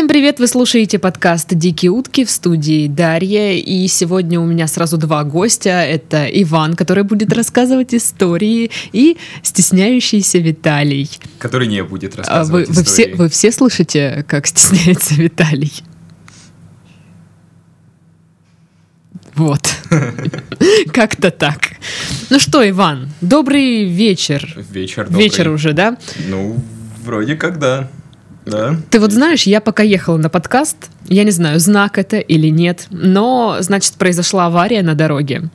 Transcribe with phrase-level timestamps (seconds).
[0.00, 0.38] Всем привет!
[0.38, 3.52] Вы слушаете подкаст «Дикие утки» в студии Дарья.
[3.52, 5.82] И сегодня у меня сразу два гостя.
[5.82, 11.10] Это Иван, который будет рассказывать истории, и стесняющийся Виталий.
[11.38, 13.14] Который не будет А рассказывать Вы, вы, все, истории.
[13.14, 15.82] вы все слышите, как стесняется Виталий?
[19.34, 19.68] Вот.
[20.94, 21.72] Как-то так.
[22.30, 24.50] Ну что, Иван, добрый вечер.
[24.70, 25.24] Вечер добрый.
[25.24, 25.98] Вечер уже, да?
[26.26, 26.56] Ну,
[27.04, 27.90] вроде как да.
[28.46, 28.76] Да.
[28.90, 30.76] Ты вот знаешь, я пока ехала на подкаст,
[31.08, 35.50] я не знаю, знак это или нет, но, значит, произошла авария на дороге.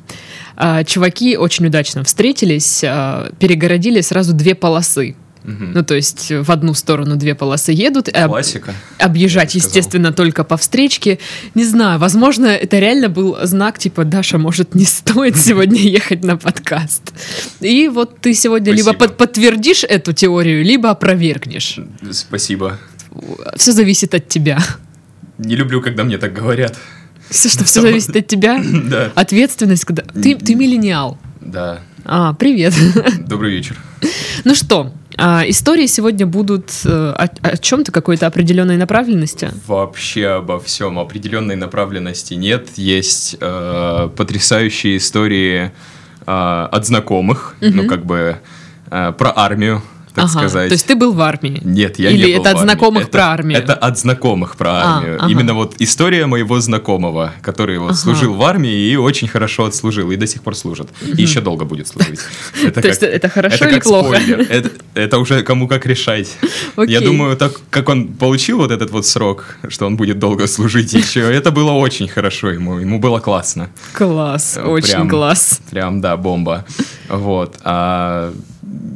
[0.56, 5.16] А, Чуваки очень удачно встретились, а, перегородили сразу две полосы.
[5.48, 8.74] Ну, то есть в одну сторону две полосы едут, и об- Классика.
[8.98, 11.20] объезжать, естественно, только по встречке.
[11.54, 16.36] Не знаю, возможно, это реально был знак, типа, Даша, может, не стоит сегодня ехать на
[16.38, 17.14] подкаст.
[17.60, 19.08] И вот ты сегодня либо Спасибо.
[19.08, 21.80] под- подтвердишь эту теорию, либо опровергнешь.
[22.12, 22.80] Спасибо.
[23.56, 24.60] Все зависит от тебя.
[25.38, 26.76] Не люблю, когда мне так говорят.
[27.30, 28.62] Все, что все зависит от тебя.
[28.90, 29.12] Да.
[29.16, 30.04] Ответственность, когда...
[30.04, 31.18] Ты, ты миллениал.
[31.42, 31.80] Да.
[32.08, 32.74] А, привет.
[33.28, 33.78] Добрый вечер.
[34.44, 39.50] Ну что, а, истории сегодня будут э, о, о чем-то какой-то определенной направленности.
[39.66, 42.70] Вообще обо всем определенной направленности нет.
[42.76, 45.72] Есть э, потрясающие истории
[46.28, 48.38] э, от знакомых, ну как бы
[48.92, 49.82] э, про армию,
[50.16, 50.70] так Ага, сказать.
[50.70, 51.62] То есть ты был в армии?
[51.64, 53.60] Нет, я Или не был это от знакомых Это- про армию?
[53.60, 55.18] Это от знакомых про А, армию.
[55.20, 55.32] ага.
[55.32, 57.96] Именно вот история моего знакомого, который вот Ага.
[57.98, 60.88] служил в армии и очень хорошо отслужил, и до сих пор служит.
[61.18, 62.20] И еще долго будет служить.
[62.74, 64.16] То есть это хорошо или плохо?
[64.94, 66.30] Это, уже кому как решать.
[66.88, 70.94] Я думаю, так как он получил вот этот вот срок, что он будет долго служить
[70.94, 72.80] еще, это было очень хорошо ему.
[72.80, 73.70] Ему было классно.
[73.94, 75.60] Класс, Э, очень класс.
[75.72, 76.66] Прям, да, бомба.
[77.10, 77.58] Вот.
[77.64, 78.34] А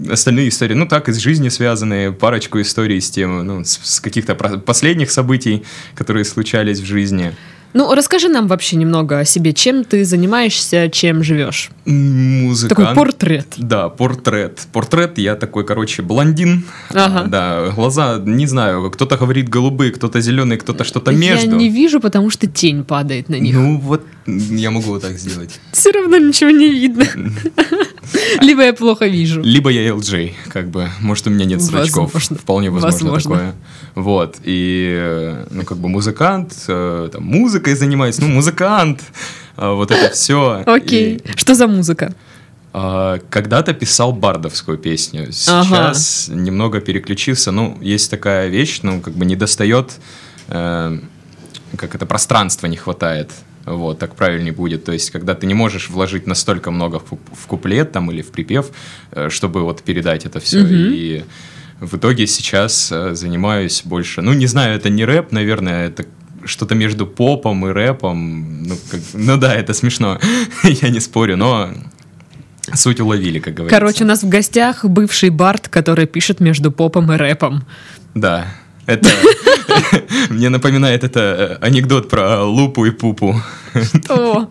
[0.09, 4.35] остальные истории, ну так, из жизни связанные, парочку историй с тем, ну, с, с каких-то
[4.35, 5.63] последних событий,
[5.95, 7.33] которые случались в жизни.
[7.73, 9.53] Ну, расскажи нам вообще немного о себе.
[9.53, 11.69] Чем ты занимаешься, чем живешь?
[11.85, 12.69] Музыкант.
[12.69, 13.47] Такой портрет.
[13.57, 14.61] Да, портрет.
[14.73, 16.63] Портрет, я такой, короче, блондин.
[16.89, 17.25] Ага.
[17.27, 21.55] Да, глаза, не знаю, кто-то говорит голубые, кто-то зеленые, кто-то что-то Я между.
[21.55, 23.53] не вижу, потому что тень падает на них.
[23.53, 25.59] Ну вот, я могу вот так сделать.
[25.71, 27.05] Все равно ничего не видно.
[28.41, 29.41] Либо я плохо вижу.
[29.41, 32.13] Либо я LJ, как бы, может, у меня нет зрачков.
[32.13, 33.29] Вполне возможно, Возможно.
[33.29, 33.55] такое.
[33.95, 39.01] Вот, и, э, ну, как бы музыкант, э, там, музыкой занимаюсь, ну, музыкант,
[39.57, 40.63] а, вот это все.
[40.65, 41.21] Окей.
[41.35, 42.13] Что за музыка?
[42.71, 49.35] Когда-то писал бардовскую песню, сейчас немного переключился, ну, есть такая вещь, ну, как бы не
[49.35, 49.93] достает,
[50.49, 50.99] э,
[51.75, 53.31] как это, пространства не хватает.
[53.75, 54.83] Вот, так правильнее будет.
[54.83, 58.21] То есть, когда ты не можешь вложить настолько много в, куп- в куплет там, или
[58.21, 58.71] в припев,
[59.11, 60.59] э, чтобы вот передать это все.
[60.61, 60.71] Мгм.
[60.93, 61.23] И
[61.79, 64.21] в итоге сейчас э, занимаюсь больше...
[64.21, 66.05] Ну, не знаю, это не рэп, наверное, это
[66.45, 68.63] что-то между попом и рэпом.
[68.63, 70.19] Ну, как- ну да, это смешно,
[70.63, 71.69] я не спорю, но
[72.73, 73.79] суть уловили, как говорится.
[73.79, 77.63] Короче, у нас в гостях бывший Барт, который пишет между попом и рэпом.
[78.15, 78.47] Да,
[78.89, 79.09] это...
[80.29, 83.35] Мне напоминает это э, анекдот про лупу и пупу.
[84.09, 84.47] О,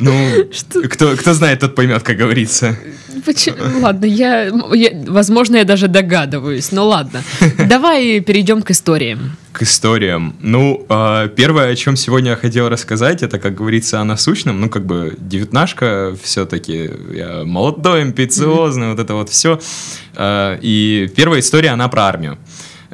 [0.00, 0.12] Ну,
[0.52, 0.82] Что?
[0.88, 2.76] кто, кто знает, тот поймет, как говорится.
[3.24, 3.56] почему?
[3.80, 7.22] Ладно, я, я- возможно, я даже догадываюсь, но ладно.
[7.68, 9.36] Давай перейдем к историям.
[9.52, 10.34] К историям.
[10.40, 14.60] Ну, а, первое, о чем сегодня я хотел рассказать, это, как говорится, о насущном.
[14.60, 19.60] Ну, как бы, девятнашка все-таки, я молодой, амбициозный, вот это вот все.
[20.20, 22.36] И первая история, она про армию.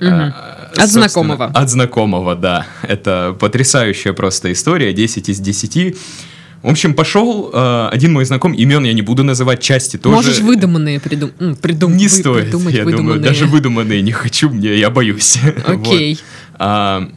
[0.03, 1.47] А, От знакомого.
[1.47, 2.67] От знакомого, да.
[2.83, 5.97] Это потрясающая просто история, 10 из 10.
[6.63, 10.15] В общем, пошел э, один мой знакомый, имен я не буду называть, части тоже.
[10.15, 11.31] Можешь выдуманные придум...
[11.61, 11.97] придум...
[11.97, 13.25] Не вы- стоит, придумать я думаю, выдуманные.
[13.25, 15.39] даже выдуманные не хочу, мне, я боюсь.
[15.67, 16.15] Окей.
[16.15, 16.25] Вот.
[16.59, 17.09] А,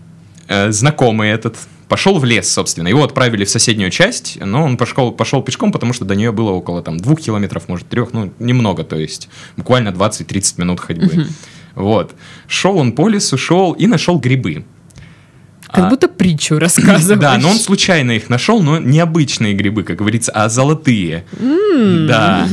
[0.47, 1.57] э, знакомый этот
[1.89, 2.88] пошел в лес, собственно.
[2.88, 6.51] Его отправили в соседнюю часть, но он пошел, пошел пешком, потому что до нее было
[6.51, 11.27] около там двух километров, может, трех, ну, немного, то есть буквально 20-30 минут ходьбы.
[11.75, 12.13] Вот.
[12.47, 14.65] Шел он по лесу, шел и нашел грибы.
[15.71, 17.19] Как А, будто притчу рассказываешь.
[17.19, 21.25] Да, но он случайно их нашел, но не обычные грибы, как говорится, а золотые.
[22.07, 22.47] Да.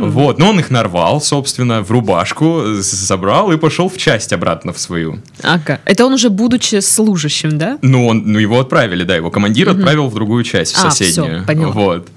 [0.00, 4.74] Вот, но он их нарвал, собственно, в рубашку, с- забрал и пошел в часть обратно
[4.74, 5.20] в свою.
[5.42, 5.80] Ага.
[5.86, 7.78] Это он уже будучи служащим, да?
[7.80, 11.36] Ну, он, ну его отправили, да, его командир отправил в другую часть, в А, соседнюю.
[11.38, 11.72] всё, поняла.
[11.72, 12.08] Вот.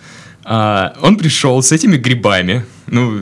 [0.43, 3.21] А, он пришел с этими грибами, ну,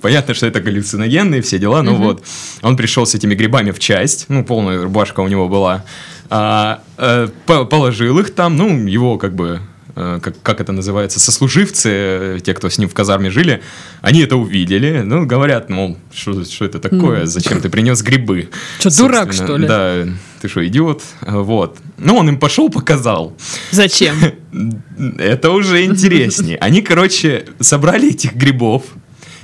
[0.00, 2.24] понятно, что это галлюциногенные все дела, но вот.
[2.62, 5.84] Он пришел с этими грибами в часть, ну, полная рубашка у него была,
[6.28, 9.60] а, э, по- положил их там, ну, его как бы
[9.96, 13.60] э, как, как это называется, сослуживцы, э, те, кто с ним в казарме жили,
[14.00, 18.48] они это увидели, ну, говорят, мол, что, что это такое, зачем ты принес грибы?
[18.78, 19.66] Что, дурак, что ли?
[19.66, 20.06] Да,
[20.40, 21.02] ты что, идиот?
[21.22, 21.78] Вот.
[21.98, 23.36] Ну, он им пошел, показал.
[23.72, 24.16] Зачем?
[25.18, 26.56] Это уже интереснее.
[26.58, 28.84] Они, короче, собрали этих грибов,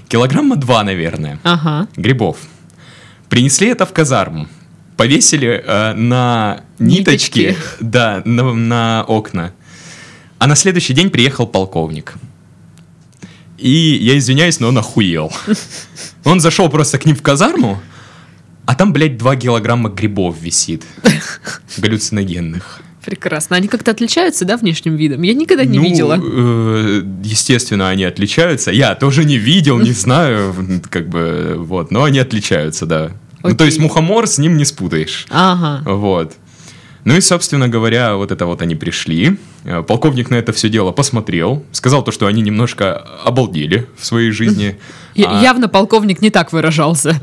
[0.09, 1.89] килограмма два, наверное, Ага.
[1.97, 2.39] грибов.
[3.29, 4.49] Принесли это в казарму.
[4.97, 7.57] Повесили э, на ниточки, Ниточки.
[7.81, 9.53] да, на, на окна.
[10.39, 12.15] А на следующий день приехал полковник.
[13.59, 13.71] И
[14.01, 15.33] я извиняюсь, но он охуел.
[16.25, 17.81] Он зашел просто к ним в казарму,
[18.67, 20.85] а там, блядь, 2 килограмма грибов висит.
[21.79, 22.81] Галлюциногенных.
[23.07, 23.57] Прекрасно.
[23.57, 25.23] Они как-то отличаются, да, внешним видом?
[25.23, 26.21] Я никогда не Ну, видела.
[26.23, 28.71] э, естественно, они отличаются.
[28.73, 30.53] Я тоже не видел, не знаю,
[30.91, 33.13] как бы, вот, но они отличаются, да.
[33.43, 35.27] Ну, то есть мухомор с ним не спутаешь.
[35.31, 35.83] Ага.
[35.89, 36.35] Вот.
[37.05, 39.37] Ну и, собственно говоря, вот это вот они пришли.
[39.63, 44.33] Э, Полковник на это все дело посмотрел, сказал то, что они немножко обалдели в своей
[44.33, 44.77] жизни.
[45.15, 47.21] Я- А- Явно полковник не так выражался.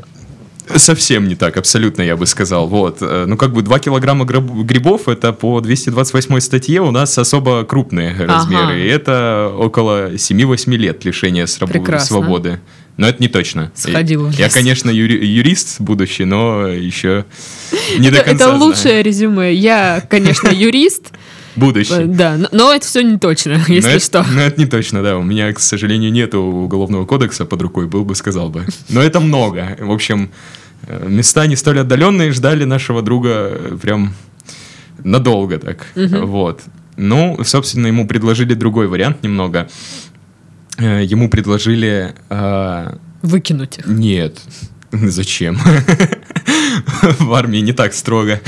[0.76, 2.66] Совсем не так, абсолютно, я бы сказал.
[2.68, 2.98] Вот.
[3.00, 7.64] Э, Ну, как бы 2 килограмма гриб- грибов, это по 228 статье у нас особо
[7.64, 8.80] крупные размеры.
[8.80, 12.06] И это около 7-8 лет лишения Прекрасно.
[12.06, 12.60] свободы.
[12.96, 13.72] Но это не точно.
[13.74, 14.54] Сходил Я, вниз.
[14.54, 17.24] конечно, юри- юрист будущий, но еще
[17.98, 18.60] не до Это, конца это знаю.
[18.70, 19.52] лучшее резюме.
[19.52, 21.12] Я, конечно, юрист,
[21.56, 22.04] Будущий.
[22.06, 24.24] да, но- но это все не точно, Но если это, что.
[24.32, 25.16] но это не точно, да.
[25.18, 28.66] У меня, к сожалению, нету уголовного кодекса под рукой, был бы, сказал бы.
[28.88, 29.76] Но это много.
[29.80, 30.30] В общем,
[30.86, 34.14] э, места не столь отдаленные ждали нашего друга э, прям
[35.02, 35.86] надолго так.
[35.94, 36.62] Вот.
[36.96, 39.68] Ну, собственно, ему предложили другой вариант немного.
[40.78, 42.14] Э, Ему предложили...
[42.30, 43.86] э, Выкинуть их.
[43.86, 44.38] Нет.
[44.92, 45.58] Зачем?
[47.18, 48.40] В армии не так строго.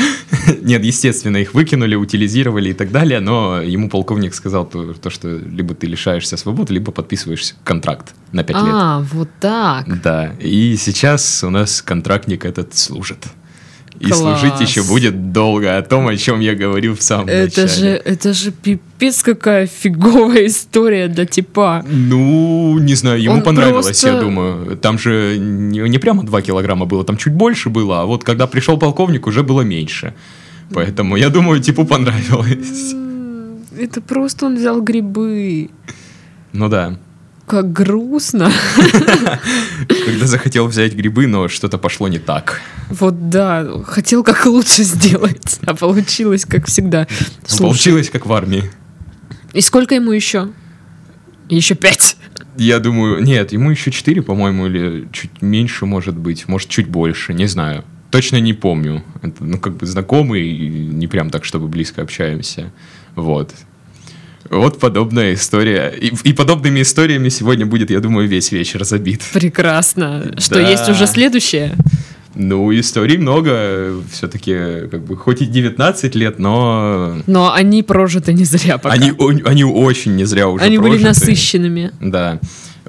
[0.63, 5.29] Нет, естественно, их выкинули, утилизировали и так далее, но ему полковник сказал то, то, что
[5.29, 8.67] либо ты лишаешься свободы, либо подписываешь контракт на 5 лет.
[8.73, 10.03] А, вот так.
[10.03, 13.27] Да, и сейчас у нас контрактник этот служит.
[13.99, 14.19] И Класс.
[14.41, 17.69] служить еще будет долго, о том, о чем я говорил в самом Это начале.
[17.69, 21.83] же, это же пипец какая фиговая история для типа.
[21.89, 24.77] Ну, не знаю, ему Он понравилось, просто- я думаю.
[24.77, 28.47] Там же не, не прямо 2 килограмма было, там чуть больше было, а вот когда
[28.47, 30.13] пришел полковник, уже было меньше.
[30.75, 32.95] Поэтому я думаю, типу понравилось.
[33.79, 35.71] Это просто он взял грибы.
[36.53, 36.99] Ну да.
[37.47, 38.51] Как грустно.
[40.05, 42.61] Когда захотел взять грибы, но что-то пошло не так.
[42.89, 47.07] Вот да, хотел как лучше сделать, а получилось как всегда.
[47.47, 48.71] Слушай, Получилось как в армии.
[49.53, 50.49] И сколько ему еще?
[51.49, 52.17] Еще пять.
[52.57, 57.33] Я думаю, нет, ему еще 4, по-моему, или чуть меньше, может быть, может, чуть больше,
[57.35, 57.85] не знаю.
[58.11, 59.05] Точно не помню.
[59.23, 62.73] Это, ну, как бы знакомый, не прям так, чтобы близко общаемся.
[63.15, 63.53] Вот.
[64.51, 65.89] Вот подобная история.
[66.01, 69.23] И, и подобными историями сегодня будет, я думаю, весь вечер забит.
[69.33, 70.35] Прекрасно.
[70.39, 70.69] Что Да.
[70.71, 71.75] есть уже следующее?
[72.35, 73.95] Ну, историй много.
[74.13, 78.95] Все-таки, как бы, хоть и 19 лет, но Но они прожиты не зря пока.
[78.95, 81.09] они, о- они очень не зря уже Они были прожиты.
[81.09, 81.93] насыщенными.
[82.01, 82.39] Да,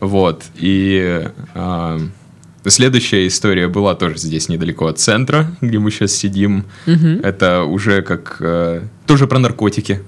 [0.02, 0.44] вот.
[0.58, 2.00] И а,
[2.66, 6.66] следующая история была тоже здесь недалеко от центра, где мы сейчас сидим.
[6.86, 7.22] Мгм.
[7.24, 10.02] Это уже как э, тоже про наркотики.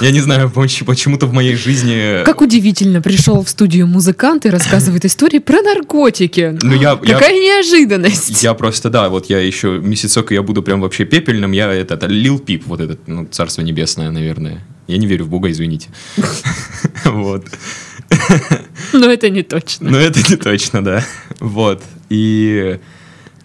[0.00, 2.24] Я не знаю, поч- почему-то в моей жизни.
[2.24, 6.56] Как удивительно, пришел в студию музыкант и рассказывает истории про наркотики.
[6.62, 8.42] Ну, я- я- Какая неожиданность.
[8.42, 11.52] Я просто, да, вот я еще месяцок, и я буду прям вообще пепельным.
[11.52, 14.64] Я этот, Лил Пип, вот этот, ну, царство небесное, наверное.
[14.86, 15.88] Я не верю в Бога, извините.
[17.04, 17.44] Вот.
[18.92, 19.90] Но это не точно.
[19.90, 21.04] Но это не точно, да.
[21.40, 21.82] Вот.
[22.10, 22.78] И,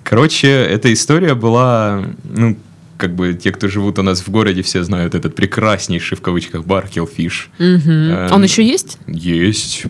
[0.03, 2.57] короче, эта история была, ну,
[2.99, 6.65] как бы те, кто живут у нас в городе, все знают этот прекраснейший в кавычках
[6.65, 7.47] бар Killfish.
[7.57, 7.89] Мгм.
[7.89, 8.97] Эм, Он еще есть?
[9.07, 9.85] Есть.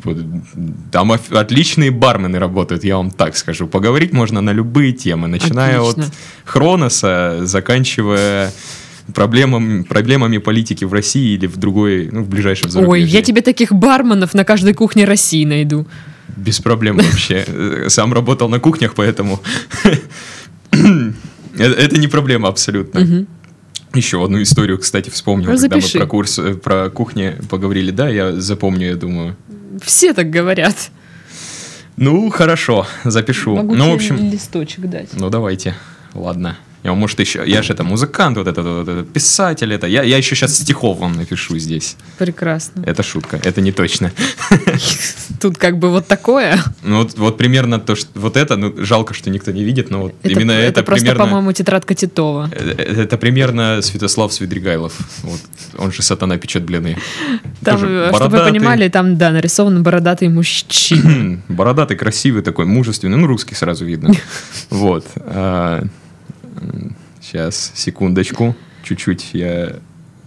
[0.92, 3.66] Там отличные бармены работают, я вам так скажу.
[3.68, 6.06] Поговорить можно на любые темы, начиная Отлично.
[6.06, 6.13] от
[6.46, 8.54] Хроноса, заканчивая
[9.16, 13.08] проблемами, проблемами политики в России или в другой, ну, в ближайшем Ой, зарубежье.
[13.08, 15.88] я тебе таких барменов на каждой кухне России найду.
[16.38, 17.44] Без проблем вообще.
[17.48, 19.42] Э, Сам работал на кухнях, поэтому
[21.60, 23.01] э- это не проблема абсолютно.
[23.01, 23.28] Мгм.
[23.94, 27.92] Еще одну историю, кстати, вспомнил, когда мы про курс, э, про кухни поговорили.
[27.92, 29.36] Да, я запомню, я думаю.
[29.82, 30.92] Все так говорят.
[31.98, 33.56] Ну, хорошо, запишу.
[33.56, 35.10] Могу ну, в общем, листочек дать.
[35.13, 35.75] ну давайте.
[36.13, 36.58] Ладно.
[36.83, 40.17] Я, может, еще, я же это музыкант, вот это, вот это писатель, это, я, я
[40.17, 41.98] еще сейчас стихов вам напишу здесь.
[42.17, 42.83] Прекрасно.
[42.86, 44.13] Это шутка, это не точно.
[45.41, 46.57] Тут как бы вот такое.
[46.83, 50.03] Ну вот, вот примерно то, что вот это, ну жалко, что никто не видит, но
[50.03, 52.50] вот Это, именно это, это просто, примерно, по-моему, тетрадка Титова.
[52.53, 54.93] э, э, это примерно Святослав Свидригайлов.
[55.24, 55.41] Вот,
[55.77, 56.98] он же сатана печет блины.
[57.62, 61.41] Там, Тоже э, чтобы вы понимали, там, да, нарисован бородатый мужчина.
[61.50, 64.13] Бородатый, красивый такой, мужественный, ну русский сразу видно.
[64.69, 65.05] Вот.
[67.22, 69.74] Сейчас, секундочку, чуть-чуть я...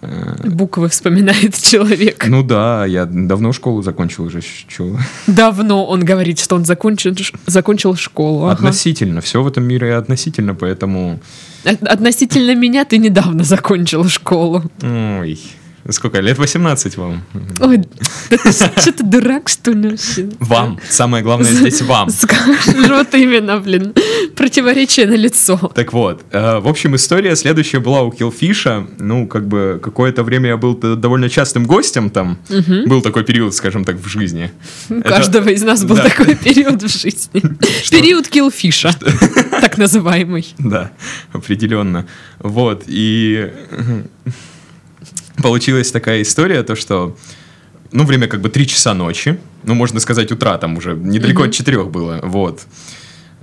[0.03, 2.27] э, Буквы вспоминает человек.
[2.29, 4.41] Ну да, я давно школу закончил уже.
[4.69, 4.97] Чё?
[5.27, 7.15] Давно он говорит, что он закончил,
[7.47, 8.45] закончил школу.
[8.45, 8.53] ага.
[8.55, 9.21] Относительно.
[9.21, 11.19] Все в этом мире относительно, поэтому...
[11.65, 14.63] От- Относительно меня ты недавно закончил школу.
[14.83, 15.39] Ой,
[15.91, 16.21] сколько?
[16.21, 17.23] Лет 18 вам?
[17.61, 17.83] Ой,
[18.51, 20.29] что ты дурак, что ли, вообще?
[20.41, 20.79] Вам.
[20.89, 22.09] Самое главное здесь вам.
[23.03, 23.95] Вот именно, блин.
[24.37, 25.57] Противоречие на лицо.
[25.75, 28.87] Так вот, э, в общем, история следующая была у Киллфиша.
[28.99, 32.39] Ну, как бы, какое-то время я был довольно частым гостем там.
[32.87, 34.51] Был такой период, скажем так, в жизни.
[34.89, 37.43] У каждого из нас был такой период в жизни.
[37.91, 38.95] Период киллфиша,
[39.61, 40.47] так называемый.
[40.73, 40.91] Да,
[41.33, 42.07] определенно.
[42.39, 43.51] Вот, и
[45.37, 47.17] получилась такая история, то что,
[47.93, 51.53] ну, время как бы 3 часа ночи, ну, можно сказать, утра там уже, недалеко от
[51.53, 52.67] 4 было, вот.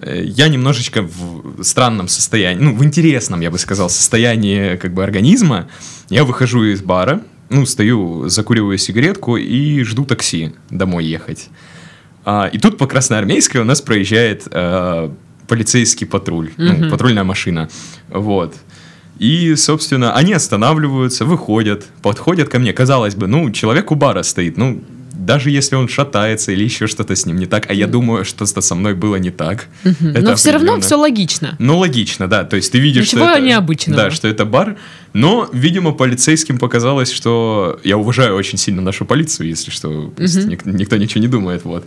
[0.01, 5.03] Э, Я немножечко в странном состоянии, ну, в интересном, я бы сказал, состоянии как бы
[5.03, 5.67] организма.
[6.10, 11.50] Я выхожу из бара, ну, стою, закуриваю сигаретку и жду такси домой ехать.
[12.25, 15.10] А, и тут по Красноармейской у нас проезжает э,
[15.48, 16.91] полицейский патруль, ну, Мгм.
[16.91, 17.69] патрульная машина.
[18.10, 18.55] Вот.
[19.19, 22.73] И, собственно, они останавливаются, выходят, подходят ко мне.
[22.73, 24.81] Казалось бы, ну, человек у бара стоит, ну,
[25.13, 28.61] даже если он шатается или еще что-то с ним не так, а я думаю, что-то
[28.61, 29.67] со мной было не так.
[29.83, 31.55] Это Но все равно все логично.
[31.59, 32.45] Ну, логично, да.
[32.45, 33.45] То есть ты видишь, Ничего что это...
[33.45, 34.03] необычного.
[34.03, 34.77] Да, что это бар.
[35.13, 37.79] Но, видимо, полицейским показалось, что...
[37.83, 39.89] Я уважаю очень сильно нашу полицию, если что.
[40.17, 40.49] Мгм.
[40.49, 41.85] ник- никто ничего не думает, вот.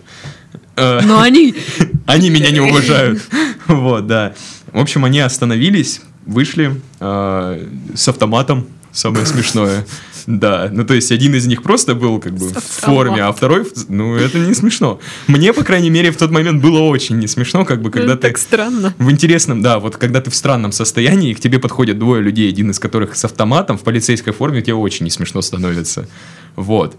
[0.77, 1.55] Э, Но они...
[2.07, 3.23] Они меня не уважают.
[3.67, 4.35] Вот, да.
[4.73, 8.67] В общем, они остановились, вышли э, с автоматом.
[8.93, 9.87] Самое смешное.
[10.27, 13.67] Да, ну то есть один из них просто был как бы в форме, а второй,
[13.89, 15.01] ну это не смешно.
[15.27, 18.29] Мне, по крайней мере, в тот момент было очень не смешно, как бы когда ты
[18.29, 18.95] Так странно.
[18.99, 22.49] в интересном, да, вот когда ты в странном состоянии, и к тебе подходят двое людей,
[22.49, 26.07] один из которых с автоматом в полицейской форме, тебе очень не смешно становится.
[26.55, 26.95] Вот.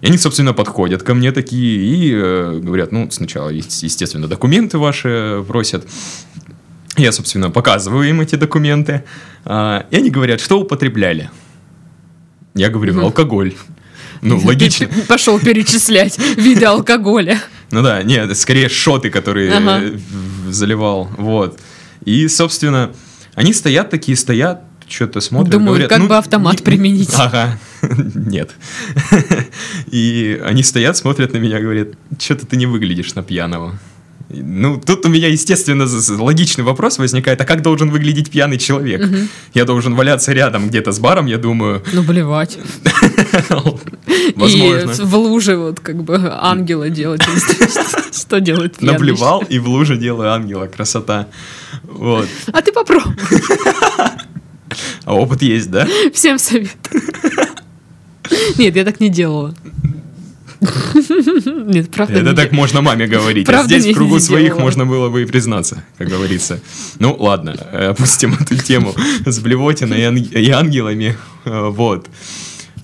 [0.00, 5.44] И они, собственно, подходят ко мне такие и э, говорят, ну, сначала, естественно, документы ваши
[5.46, 5.86] просят.
[6.96, 9.04] Я, собственно, показываю им эти документы.
[9.44, 11.30] а, и они говорят, что употребляли.
[12.54, 13.54] Я говорю, алкоголь.
[14.22, 14.88] Ну, логично.
[15.08, 17.40] Пошел перечислять виды алкоголя.
[17.70, 19.80] Ну да, нет, скорее шоты, которые Ага.
[19.82, 19.96] э,
[20.50, 21.58] заливал, вот.
[22.04, 22.92] И, собственно,
[23.34, 27.10] они стоят такие, стоят, что-то смотрят, Думают, говорят, как ну, бы автомат не- применить.
[27.14, 27.58] Ага,
[28.14, 28.52] нет.
[29.90, 33.78] И они стоят, смотрят на меня, говорят, что-то ты не выглядишь на пьяного.
[34.30, 35.86] Ну, тут у меня, естественно,
[36.22, 39.06] логичный вопрос возникает, а как должен выглядеть пьяный человек?
[39.52, 42.58] Я должен валяться рядом где-то с баром, я думаю, Ну, блевать.
[44.36, 44.90] возможно.
[44.90, 47.22] И в луже вот как бы ангела делать.
[48.12, 48.94] Что делает пьяный?
[48.94, 51.28] Наблевал и в луже делаю ангела, красота.
[51.82, 52.28] Вот.
[52.52, 53.14] А ты попробуй.
[55.04, 55.86] А опыт есть, да?
[56.12, 57.02] Всем советую.
[58.58, 59.54] Нет, я так не делала.
[61.66, 63.48] Нет, правда Это не так можно маме говорить.
[63.48, 64.60] А здесь в кругу своих делала.
[64.62, 66.60] можно было бы и признаться, как говорится.
[66.98, 68.94] Ну, ладно, э, опустим эту тему
[69.26, 71.16] с блевотиной и ан- и ангелами.
[71.44, 72.08] Э, Вот.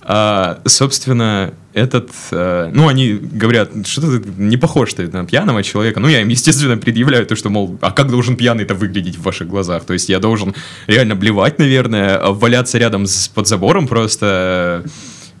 [0.03, 2.09] А, собственно, этот...
[2.31, 5.99] э, ну, они говорят, что ты не похож ты на пьяного человека.
[5.99, 9.47] Ну, я им, естественно, предъявляю то, что, мол, а как должен пьяный-то выглядеть в ваших
[9.47, 9.85] глазах?
[9.85, 10.55] То есть я должен
[10.87, 14.83] реально блевать, наверное, валяться рядом с, под забором просто...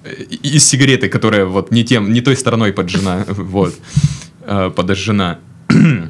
[0.03, 3.75] из сигареты, которая вот не тем, не той стороной поджжена, вот,
[4.41, 5.39] э, подожжена.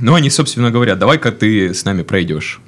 [0.00, 2.60] Ну, они, собственно, говорят, давай-ка ты с нами пройдешь.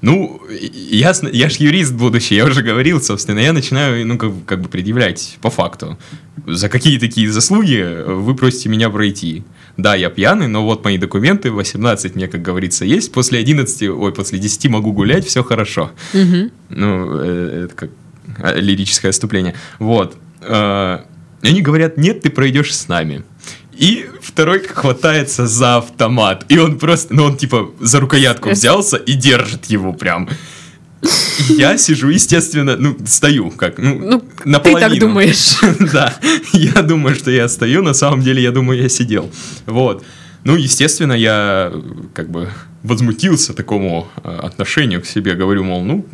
[0.00, 4.60] Ну, я, я ж юрист будущий, я уже говорил, собственно, я начинаю, ну, как, как
[4.60, 5.98] бы предъявлять по факту.
[6.46, 9.44] За какие такие заслуги вы просите меня пройти?
[9.76, 14.12] Да, я пьяный, но вот мои документы, 18 мне, как говорится, есть, после 11, ой,
[14.12, 15.92] после 10 могу гулять, все хорошо.
[16.12, 16.50] Мгм.
[16.68, 17.90] Ну, э, это как
[18.56, 19.54] лирическое отступление.
[19.78, 20.16] Вот.
[20.42, 20.98] Э,
[21.42, 23.22] И они говорят, нет, ты пройдешь с нами.
[23.72, 26.44] И второй хватается за автомат.
[26.48, 30.28] И он просто, ну он типа за рукоятку взялся и держит его прям.
[31.48, 34.90] Я сижу, естественно, ну, стою, как, ну, Ну, ты наполовину.
[34.90, 35.58] так думаешь.
[35.92, 36.14] Да,
[36.52, 39.28] я думаю, что я стою, на самом деле, я думаю, я сидел.
[39.66, 40.04] Вот.
[40.44, 41.72] Ну, естественно, я
[42.14, 42.48] как бы
[42.84, 45.34] возмутился такому э, отношению к себе.
[45.34, 46.06] Говорю, мол, ну,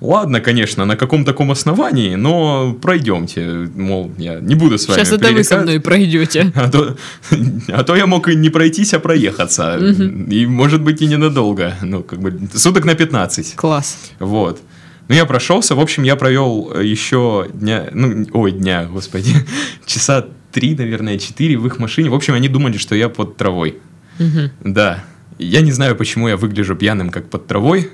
[0.00, 3.68] ладно, конечно, на каком таком основании, но пройдемте.
[3.74, 6.52] Мол, я не буду с вами Сейчас это вы со мной пройдете.
[6.58, 6.96] А то,
[7.68, 9.76] а то я мог и не пройтись, а проехаться.
[9.76, 11.74] И, может быть, и ненадолго.
[11.82, 13.54] Ну, как бы, суток на 15.
[13.54, 13.96] Класс.
[14.18, 14.60] Вот.
[15.08, 15.74] Ну, я прошелся.
[15.74, 17.88] В общем, я провел еще дня...
[17.92, 19.34] Ну, ой, дня, господи.
[19.86, 22.10] Часа три, наверное, четыре в их машине.
[22.10, 23.78] В общем, они думали, что я под травой.
[24.18, 24.50] Угу.
[24.64, 25.04] Да.
[25.38, 27.90] Я не знаю, почему я выгляжу пьяным, как под травой.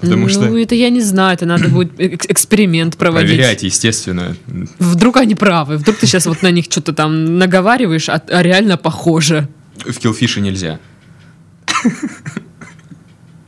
[0.00, 0.58] Потому ну, что...
[0.58, 1.92] это я не знаю, это надо будет
[2.30, 3.30] эксперимент проводить.
[3.30, 4.36] Проверять, естественно.
[4.78, 8.76] Вдруг они правы, вдруг ты сейчас вот на них что-то там наговариваешь, а, а реально
[8.76, 9.48] похоже.
[9.84, 10.78] В килфише нельзя.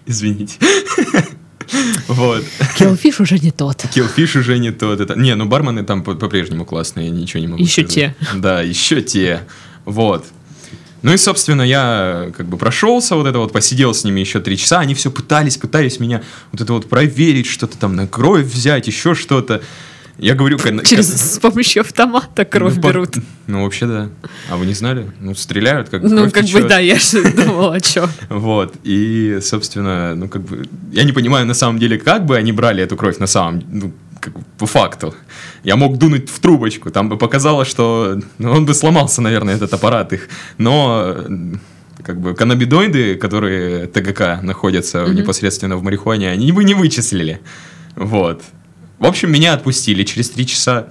[0.06, 0.56] Извините.
[2.06, 2.44] Вот.
[2.78, 3.84] Киллфиш уже не тот.
[3.92, 5.00] Киллфиш уже не тот.
[5.00, 5.14] Это...
[5.18, 7.94] Не, ну бармены там по-прежнему классные, ничего не могу Еще сказать.
[7.94, 8.14] те.
[8.34, 9.42] Да, еще те.
[9.84, 10.24] Вот.
[11.02, 14.56] Ну и, собственно, я как бы прошелся, вот это вот, посидел с ними еще три
[14.56, 18.86] часа, они все пытались, пытались меня вот это вот проверить, что-то там на кровь взять,
[18.86, 19.62] еще что-то.
[20.18, 20.58] Я говорю.
[20.58, 23.12] Через, с помощью автомата кровь ну, берут.
[23.12, 23.22] По...
[23.46, 24.08] Ну, вообще, да.
[24.50, 25.10] А вы не знали?
[25.20, 26.62] Ну, стреляют, как Ну, как течет.
[26.62, 28.10] бы, да, я же думала, а что.
[28.28, 32.50] Вот, и, собственно, ну, как бы, я не понимаю, на самом деле, как бы они
[32.50, 35.14] брали эту кровь на самом, ну, как по факту.
[35.64, 39.72] Я мог дунуть в трубочку, там бы показалось, что ну, он бы сломался, наверное, этот
[39.72, 40.28] аппарат их.
[40.58, 41.16] Но
[42.02, 45.14] как бы каннабидоиды, которые ТГК находятся mm-hmm.
[45.14, 47.40] непосредственно в марихуане, они бы не вычислили.
[47.96, 48.42] Вот.
[48.98, 50.88] В общем, меня отпустили через три часа.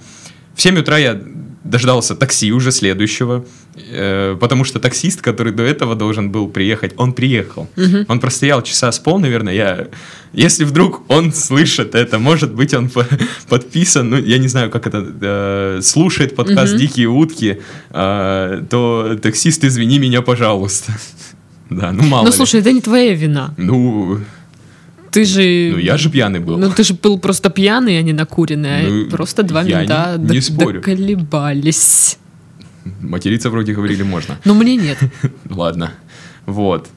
[0.54, 1.20] В 7 утра я
[1.64, 3.44] дождался такси уже следующего,
[3.76, 7.68] э, потому что таксист, который до этого должен был приехать, он приехал.
[7.76, 8.06] Угу.
[8.08, 9.52] Он простоял часа с пол, наверное.
[9.52, 9.88] Я,
[10.32, 13.06] если вдруг он слышит это, может быть, он по
[13.48, 16.80] подписан, ну, я не знаю, как это, э, слушает подкаст угу.
[16.80, 17.60] «Дикие утки»,
[17.90, 20.92] э, то таксист, извини меня, пожалуйста.
[21.70, 22.34] Да, ну мало Ну, ли.
[22.34, 23.52] слушай, это не твоя вина.
[23.58, 24.20] Ну,
[25.10, 25.70] ты же...
[25.72, 26.58] Ну, я же пьяный был.
[26.58, 28.90] Ну, ты же был просто пьяный, а не накуренный.
[28.90, 30.80] Ну, а просто два я мента не, не спорю.
[30.80, 32.18] доколебались.
[33.00, 34.38] Материться вроде говорили можно.
[34.44, 34.98] Но мне нет.
[35.50, 35.92] Ладно.
[36.46, 36.88] Вот.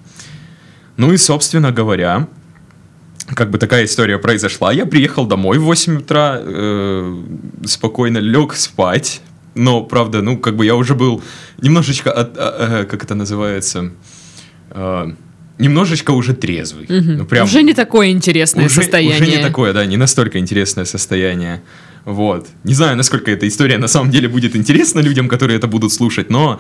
[0.98, 2.28] Ну и, собственно говоря,
[3.36, 4.72] как бы такая история произошла.
[4.72, 7.24] Я приехал домой в 8 утра, э,
[7.66, 9.22] спокойно лег спать.
[9.54, 11.22] Но, правда, ну, как бы я уже был
[11.62, 13.92] немножечко, от, а, а, как это называется,
[14.70, 15.14] а,
[15.62, 16.86] немножечко уже трезвый.
[16.86, 17.12] Угу.
[17.18, 19.22] Ну, прям уже не такое интересное уже, состояние.
[19.22, 21.62] Уже не такое, да, не настолько интересное состояние.
[22.06, 22.48] Вот.
[22.64, 26.32] Не знаю, насколько эта история на самом деле будет интересна людям, которые это будут слушать,
[26.32, 26.60] но,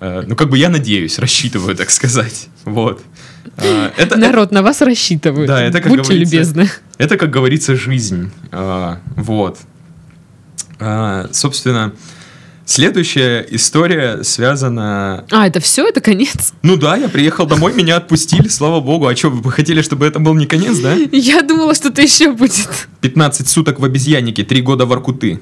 [0.00, 2.48] э, ну, как бы я надеюсь, рассчитываю, так сказать.
[2.64, 3.00] Вот.
[3.56, 5.46] Э, это, Народ, это, на вас рассчитывают.
[5.46, 6.68] Да, это, как Будьте любезны.
[6.98, 8.30] Это, как говорится, жизнь.
[8.50, 9.58] Э, вот.
[10.80, 11.92] Э, собственно,
[12.64, 15.24] Следующая история связана...
[15.30, 15.88] А, это все?
[15.88, 16.52] Это конец?
[16.62, 19.06] Ну да, я приехал домой, меня отпустили, слава богу.
[19.08, 20.94] А что, вы хотели, чтобы это был не конец, да?
[21.12, 22.68] Я думала, что-то еще будет.
[23.00, 25.40] 15 суток в обезьяннике, 3 года в Аркуты.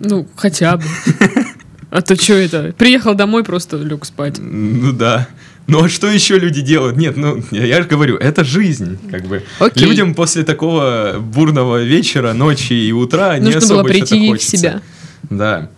[0.00, 0.84] Ну, хотя бы.
[1.90, 2.72] А то что это?
[2.78, 4.38] Приехал домой, просто лег спать.
[4.38, 5.26] Ну да.
[5.66, 6.96] Ну а что еще люди делают?
[6.96, 9.42] Нет, ну я, же говорю, это жизнь, как бы.
[9.58, 9.84] Окей.
[9.84, 14.56] Людям после такого бурного вечера, ночи и утра Нужно не особо было прийти хочется.
[14.56, 14.82] в себя.
[15.30, 15.70] Да.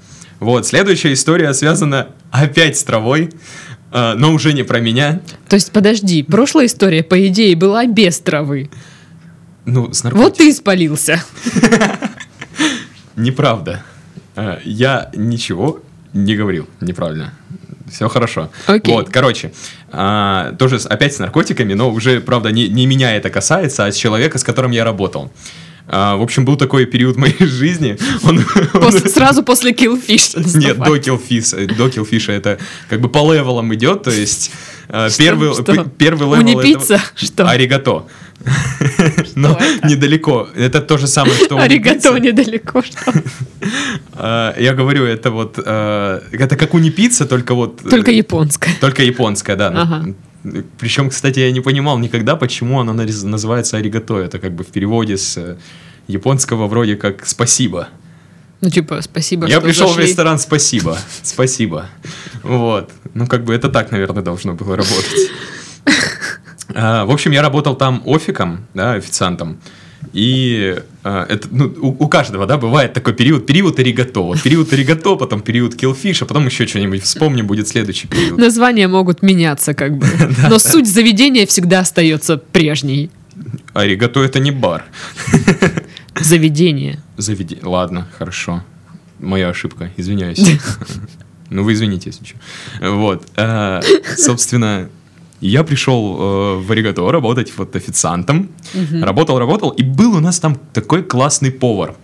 [0.43, 3.31] Вот, следующая история связана опять с травой,
[3.93, 5.21] э, но уже не про меня.
[5.49, 8.69] То есть, подожди, прошлая история, по идее, была без травы.
[9.67, 11.23] Ну, с Вот ты испалился.
[13.17, 13.85] Неправда.
[14.35, 15.81] Э, я ничего
[16.13, 17.33] не говорил неправильно.
[17.89, 18.51] Все хорошо.
[18.67, 18.93] Окей.
[18.93, 19.53] Вот, короче,
[19.93, 23.95] а, тоже опять с наркотиками, но уже, правда, не, не меня это касается, а с
[23.95, 25.31] человека, с которым я работал.
[25.89, 27.97] А, в общем, был такой период моей жизни.
[28.23, 28.43] Он,
[28.73, 29.11] после, он...
[29.11, 30.59] Сразу после Killfish.
[30.59, 31.75] Нет, до Killfish.
[31.77, 34.53] До Killfish это как бы по левелам идет, то есть
[34.89, 35.85] а, что, первый, что?
[35.85, 36.59] первый level...
[36.59, 36.95] Унипицца?
[36.95, 37.27] Это...
[37.27, 37.49] Что?
[37.49, 38.07] Аригато.
[39.35, 40.49] Но недалеко.
[40.57, 43.13] Это то же самое, что Аригато недалеко, что?
[44.15, 45.59] А, я говорю, это вот...
[45.59, 47.83] Это как унипицца, только вот...
[47.89, 48.75] Только японская.
[48.81, 49.69] Только японская, да.
[49.69, 50.15] Ага.
[50.79, 54.19] Причем, кстати, я не понимал никогда, почему оно называется аригато.
[54.19, 55.57] Это как бы в переводе с э,
[56.09, 57.89] японского вроде как «спасибо».
[58.61, 60.05] Ну, типа, спасибо, Я пришел зашли.
[60.05, 60.97] в ресторан «спасибо».
[61.23, 61.87] Спасибо.
[62.43, 62.91] Вот.
[63.15, 65.31] Ну, как бы это так, наверное, должно было работать.
[66.75, 69.59] А, в общем, я работал там офиком, да, официантом.
[70.13, 74.21] И э, это, ну, у, у каждого, да, бывает такой период, период аригато.
[74.21, 78.39] Вот период аригато, потом период киллфиш, а потом еще что-нибудь вспомним, будет следующий период.
[78.39, 80.07] Названия могут меняться, как бы.
[80.51, 83.11] Но суть заведения всегда остается прежней.
[83.73, 84.85] Аригато это не бар.
[86.21, 87.03] Заведение.
[87.17, 87.65] Заведение.
[87.65, 88.63] Ладно, хорошо.
[89.19, 90.41] Моя ошибка, извиняюсь.
[91.55, 92.37] Ну, вы извините, если что.
[92.81, 93.27] Вот.
[93.37, 93.83] Э,
[95.43, 98.49] собственно, я пришел э, в Аригато работать вот официантом.
[99.03, 101.95] Работал, работал, и был у нас там такой классный повар.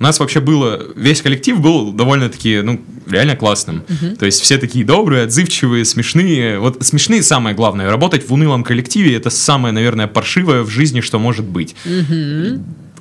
[0.00, 3.82] У нас вообще было, весь коллектив был довольно-таки, ну, реально классным.
[4.18, 6.58] То есть все такие добрые, отзывчивые, смешные.
[6.58, 7.88] Вот смешные самое главное.
[7.88, 11.76] Работать в унылом коллективе это самое, наверное, паршивое в жизни, что может быть.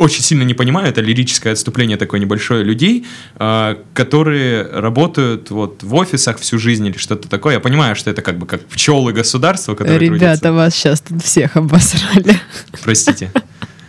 [0.01, 3.05] Очень сильно не понимаю, это лирическое отступление такое небольшое людей,
[3.37, 7.53] э, которые работают вот в офисах всю жизнь или что-то такое.
[7.53, 10.53] Я понимаю, что это как бы как пчелы государства, которые Ребята, трудятся.
[10.53, 12.39] вас сейчас тут всех обосрали.
[12.83, 13.31] Простите.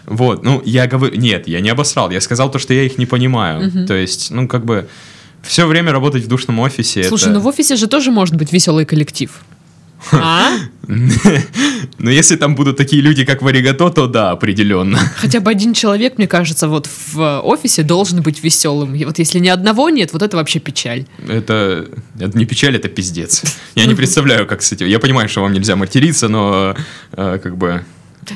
[0.05, 3.07] Вот, ну, я говорю, нет, я не обосрал, я сказал то, что я их не
[3.07, 3.87] понимаю.
[3.87, 4.87] То есть, ну, как бы,
[5.41, 7.05] все время работать в душном офисе.
[7.05, 9.31] Слушай, это- ну в офисе же тоже может быть веселый коллектив.
[10.11, 10.51] А?
[11.99, 14.99] Но если там будут такие люди, как в Аригато, то да, определенно.
[15.17, 18.95] Хотя бы один человек, мне кажется, вот в офисе должен быть веселым.
[18.95, 21.07] И вот если ни одного нет, вот это вообще печаль.
[21.29, 21.87] Это,
[22.19, 23.43] это не печаль, это пиздец.
[23.75, 24.87] Я не представляю, как с этим.
[24.87, 26.75] Я понимаю, что вам нельзя материться, но
[27.13, 27.85] э, как бы...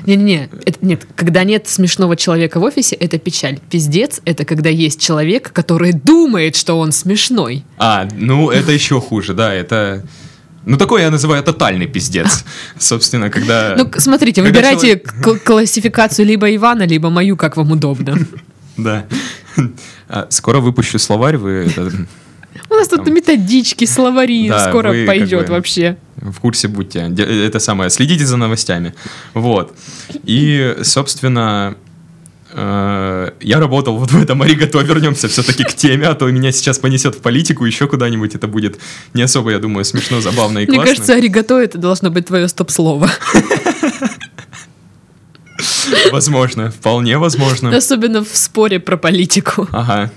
[0.04, 0.48] Не-не-не,
[0.80, 3.60] нет, когда нет смешного человека в офисе, это печаль.
[3.70, 7.64] Пиздец— это когда есть человек, который думает, что он смешной.
[7.78, 10.04] А, ну это еще хуже, да, это...
[10.66, 12.44] Ну такое я называю тотальный пиздец.
[12.78, 13.76] Собственно, когда...
[13.78, 18.18] Ну, смотрите, Когда выбирайте человек- классификацию либо Ивана, либо мою, как вам удобно.
[18.76, 19.06] Да.
[20.06, 21.66] А, Скоро выпущу словарь, вы
[22.68, 25.96] У нас тут методички, словари, Да, скоро пойдет вообще.
[26.16, 27.00] в курсе будьте.
[27.46, 28.92] Это самое, следите за новостями.
[29.32, 29.74] Вот.
[30.24, 31.74] И, собственно,
[32.56, 34.78] я работал вот в этом Аригато.
[34.80, 38.34] Вернемся все-таки к теме, а то меня сейчас понесет в политику, еще куда-нибудь.
[38.34, 38.78] Это будет
[39.12, 40.94] не особо, я думаю, смешно, забавно и Мне классно.
[40.94, 43.10] кажется, аригато это должно быть твое стоп-слово.
[46.12, 47.74] Возможно, вполне возможно.
[47.76, 49.68] Особенно в споре про политику.
[49.72, 50.10] Ага.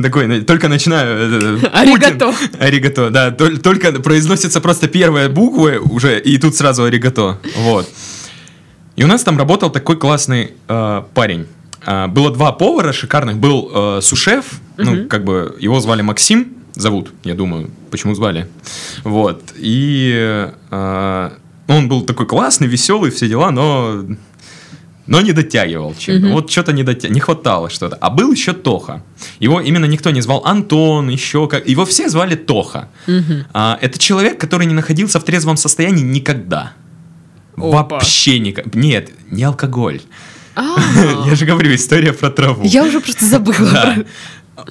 [0.00, 1.58] Такой, только начинаю...
[1.62, 2.32] э, Аригато.
[2.32, 2.50] Путин.
[2.60, 3.30] Аригато, да.
[3.30, 7.40] тол- Только произносится просто первая буква уже, и тут сразу аригато.
[7.56, 7.88] Вот.
[8.94, 11.46] И у нас там работал такой классный э, парень.
[11.90, 13.38] А, было два повара шикарных.
[13.38, 18.46] Был э, сушеф, ну, как бы его звали Максим, зовут, я думаю, почему звали.
[19.04, 19.42] Вот.
[19.56, 21.30] И э,
[21.66, 24.04] он был такой классный, веселый, все дела, но
[25.06, 26.28] но не дотягивал чем-то.
[26.28, 27.08] Вот что-то не дотя...
[27.08, 27.96] не хватало что-то.
[27.96, 29.02] А был еще Тоха.
[29.40, 31.66] Его именно никто не звал Антон, еще как.
[31.66, 32.90] Его все звали Тоха.
[33.54, 36.72] А, это человек, который не находился в трезвом состоянии никогда.
[37.56, 37.96] Опа.
[37.96, 38.74] Вообще никак.
[38.74, 40.02] Нет, не алкоголь.
[40.58, 42.64] А, Я же говорю, история про траву.
[42.64, 44.04] Я уже просто забыла.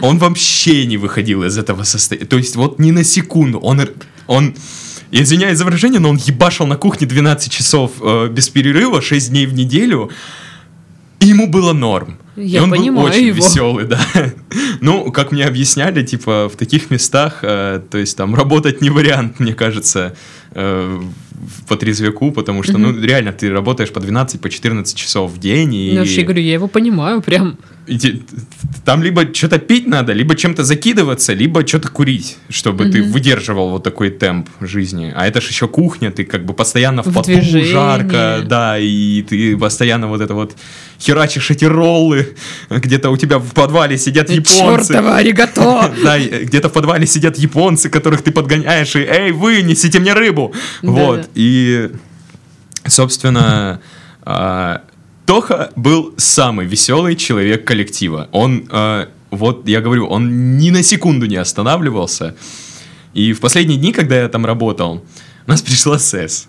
[0.01, 2.27] Он вообще не выходил из этого состояния.
[2.27, 3.59] То есть вот ни на секунду.
[3.59, 3.81] Он,
[4.27, 4.53] он
[5.11, 9.29] я извиняюсь за выражение, но он ебашил на кухне 12 часов э, без перерыва, 6
[9.29, 10.11] дней в неделю.
[11.21, 12.17] И ему было норм.
[12.35, 13.37] Я и он был очень его.
[13.37, 13.99] веселый, да.
[14.81, 19.39] Ну, как мне объясняли, типа, в таких местах, э, то есть там работать не вариант,
[19.39, 20.15] мне кажется,
[20.57, 20.99] э,
[21.67, 25.73] по трезвяку, потому что, ну, реально, ты работаешь по 12, по 14 часов в день,
[25.73, 25.91] и...
[25.93, 27.57] Ну, вообще, говорю, я его понимаю, прям.
[27.87, 28.19] И те-
[28.85, 33.83] Там либо что-то пить надо, либо чем-то закидываться, либо что-то курить, чтобы ты выдерживал вот
[33.83, 35.13] такой темп жизни.
[35.15, 37.71] А это же еще кухня, ты как бы постоянно в В поту, движении.
[37.71, 40.55] жарко, да, и ты постоянно вот это вот
[40.99, 42.35] херачишь эти роллы,
[42.69, 44.93] где-то у тебя в подвале сидят японцы.
[44.93, 45.91] Чёртово аригато!
[46.03, 50.53] Да, где-то в подвале сидят японцы, которых ты подгоняешь, и «Эй, вы, несите мне рыбу!»
[50.81, 51.89] Вот, и,
[52.85, 53.81] собственно,
[54.23, 54.81] а,
[55.27, 58.29] Тоха был самый веселый человек коллектива.
[58.31, 62.33] Он, а, вот я говорю, он ни на секунду не останавливался.
[63.13, 65.03] И в последние дни, когда я там работал,
[65.45, 66.47] у нас пришла СЭС,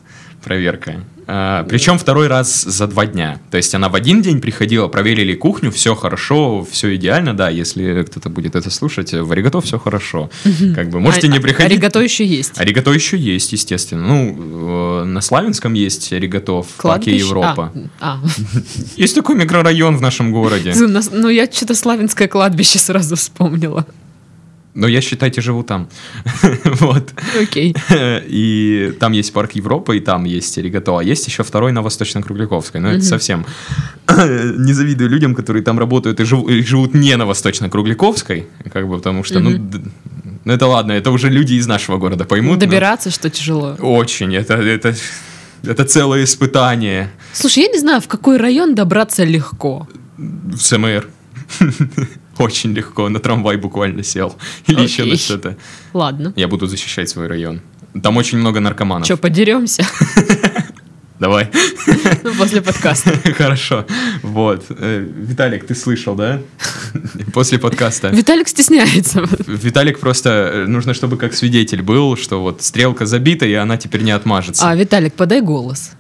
[0.49, 1.05] проверка.
[1.31, 3.39] А, причем второй раз за два дня.
[3.51, 8.03] То есть она в один день приходила, проверили кухню, все хорошо, все идеально, да, если
[8.03, 10.31] кто-то будет это слушать, в Аригато все хорошо.
[10.75, 11.73] Как бы можете А- не приходить.
[11.73, 12.59] Аригато еще есть.
[12.59, 14.07] Аригато еще есть, естественно.
[14.09, 17.15] Ну, э, на Славянском есть Аригато в парке?
[17.15, 17.73] Европа.
[18.01, 18.21] А,
[18.97, 20.73] Есть такой микрорайон в нашем городе.
[20.73, 21.01] а.
[21.13, 23.85] Ну, я что-то славянское кладбище сразу вспомнила.
[24.75, 25.89] Но я, считайте, живу там.
[26.81, 27.13] Вот.
[27.41, 27.75] Окей.
[28.29, 30.99] И там есть парк Европа, и там есть Аригато.
[30.99, 32.81] А есть еще второй на Восточно-Кругляковской.
[32.81, 33.45] Но это совсем...
[34.09, 38.47] Не завидую людям, которые там работают и живу- и живут не на Восточно-Кругляковской.
[38.73, 39.59] Как бы, потому что, ну,
[40.45, 42.55] ну, это ладно, это уже люди из нашего города поймут.
[42.61, 43.75] но Добираться, что тяжело.
[43.81, 44.35] Очень.
[44.35, 44.95] Это, это,
[45.63, 47.11] это целое испытание.
[47.33, 49.89] Слушай, я не знаю, в какой район добраться легко.
[50.17, 51.07] В СМР.
[52.39, 53.09] Очень легко.
[53.09, 54.37] На трамвай буквально сел.
[54.67, 55.57] Или еще на что-то.
[55.93, 56.33] Ладно.
[56.37, 57.61] Я буду защищать свой район.
[58.03, 59.07] Там очень много наркоманов.
[59.09, 59.87] Че, подеремся?
[61.19, 61.51] Давай.
[62.23, 63.13] Ну, после подкаста.
[63.37, 63.85] Хорошо.
[64.23, 64.67] Вот.
[64.71, 66.41] Э, Виталик, ты слышал, да?
[67.33, 68.09] После подкаста.
[68.09, 69.25] Виталик стесняется.
[69.47, 74.03] Виталик просто э, нужно, чтобы как свидетель был, что вот стрелка забита, и она теперь
[74.03, 74.69] не отмажется.
[74.69, 75.93] А, Виталик, подай голос.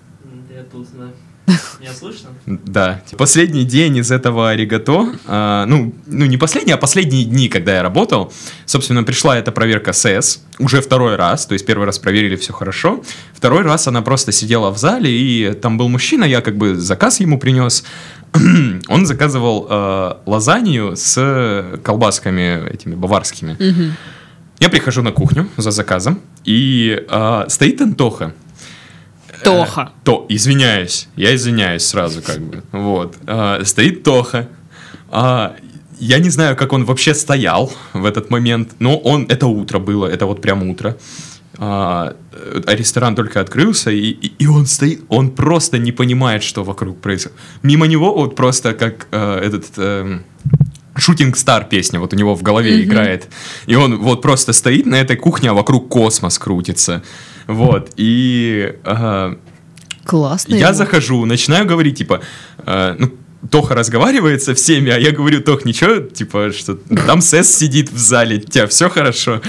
[1.80, 2.28] Меня слышно?
[2.46, 3.00] Да.
[3.16, 7.82] Последний день из этого аригато, а, ну, ну не последний, а последние дни, когда я
[7.82, 8.32] работал,
[8.66, 13.02] собственно, пришла эта проверка СС, уже второй раз, то есть первый раз проверили все хорошо,
[13.32, 17.20] второй раз она просто сидела в зале, и там был мужчина, я как бы заказ
[17.20, 17.84] ему принес,
[18.88, 23.56] он заказывал э, лазанью с колбасками этими баварскими.
[23.58, 23.96] Мгм.
[24.60, 28.32] Я прихожу на кухню за заказом, и э, стоит Антоха.
[29.44, 29.92] Тоха.
[29.94, 32.62] Э, То, извиняюсь, я извиняюсь сразу как бы.
[32.72, 33.16] Вот.
[33.26, 34.48] А, стоит Тоха.
[35.10, 35.56] А,
[35.98, 40.06] я не знаю, как он вообще стоял в этот момент, но он, это утро было,
[40.06, 40.96] это вот прям утро.
[41.60, 46.62] А, э, ресторан только открылся, и, и, и он стоит, он просто не понимает, что
[46.62, 47.36] вокруг происходит.
[47.62, 49.66] Мимо него вот просто как э, этот...
[49.76, 50.24] эм,
[50.96, 53.28] Шутинг Стар песня вот у него в голове играет.
[53.66, 57.02] И он вот просто стоит на этой кухне, а вокруг космос крутится.
[57.48, 57.90] Вот.
[57.96, 59.36] И ага,
[60.04, 60.54] Классно.
[60.54, 62.20] я захожу, начинаю говорить, типа,
[62.64, 63.10] э, ну,
[63.50, 66.74] Тоха разговаривает со всеми, а я говорю, Тох, ничего, типа, что
[67.06, 69.40] там Сэс сидит в зале, у тебя все хорошо.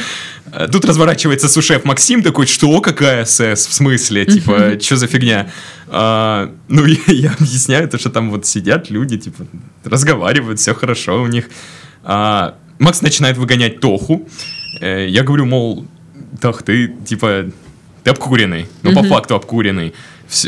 [0.52, 5.52] Э, Тут разворачивается сушеф Максим такой, что, какая СС, в смысле, типа, что за фигня?
[5.88, 9.46] А, ну, я, я объясняю то, что там вот сидят люди, типа,
[9.84, 11.50] разговаривают, все хорошо у них.
[12.04, 14.28] А, Макс начинает выгонять Тоху.
[14.82, 15.86] Э, Я говорю, мол,
[16.42, 17.46] Тох, ты, типа,
[18.04, 18.68] ты обкуренный.
[18.84, 19.94] Ну, по факту обкуренный.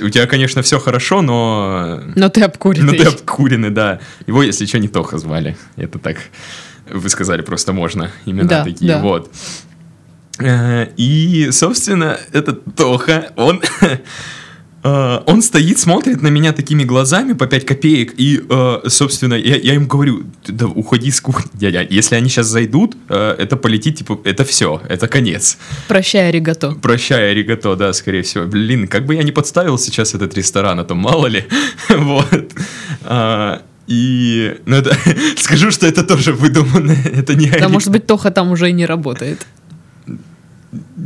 [0.03, 2.01] У тебя, конечно, все хорошо, но...
[2.15, 2.91] Но ты обкуренный.
[2.97, 3.99] Ну, ты обкуренный, да.
[4.27, 5.57] Его, если что, не Тоха звали.
[5.75, 6.17] Это так,
[6.89, 8.11] вы сказали, просто можно.
[8.25, 8.99] Имена Да, такие, да.
[8.99, 9.31] вот.
[10.39, 13.61] Э, И, собственно, этот Тоха, он...
[14.83, 19.55] э, Он стоит, смотрит на меня такими глазами по 5 копеек, и, э, собственно, я,
[19.57, 21.85] я им говорю, да уходи с кухни, дядя.
[21.89, 25.57] Если они сейчас зайдут, э, это полетит, типа, это все, это конец.
[25.87, 26.71] Прощай, аригато.
[26.81, 28.45] Прощай, аригато, да, скорее всего.
[28.45, 31.45] Блин, как бы я не подставил сейчас этот ресторан, а то мало ли.
[31.89, 32.51] вот.
[33.03, 34.95] А, и ну, это,
[35.37, 37.03] скажу, что это тоже выдуманное.
[37.13, 39.45] Это не Да, может быть, Тоха там уже и не работает.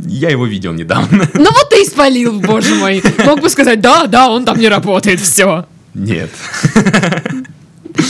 [0.06, 1.28] Я его видел недавно.
[1.34, 3.02] Ну вот ты и спалил, боже мой.
[3.24, 5.66] Мог бы сказать, да, да, он там не работает, все.
[5.94, 6.30] Нет.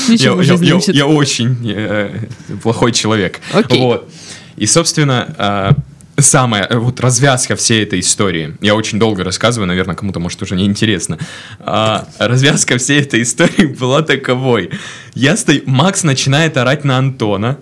[0.09, 2.27] Я, я- я- не я очень э,
[2.63, 3.41] плохой человек.
[3.53, 3.81] Окей.
[3.81, 4.11] Вот.
[4.57, 5.75] И, собственно,
[6.17, 8.57] э, самая э, вот развязка всей этой истории.
[8.61, 11.19] Я очень долго рассказываю, наверное, кому-то может уже неинтересно.
[11.61, 14.71] А, развязка всей этой истории была таковой.
[15.15, 17.59] Я стою, Макс начинает орать на Антона.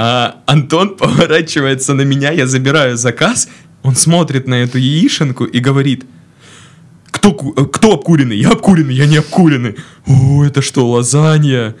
[0.00, 3.48] А Антон поворачивается на меня, я забираю заказ.
[3.82, 6.04] Он смотрит на эту яишенку и говорит,
[7.10, 8.38] кто, кто обкуренный?
[8.38, 9.74] Я обкуренный, я не обкуренный.
[10.06, 11.74] О, это что, лазанья?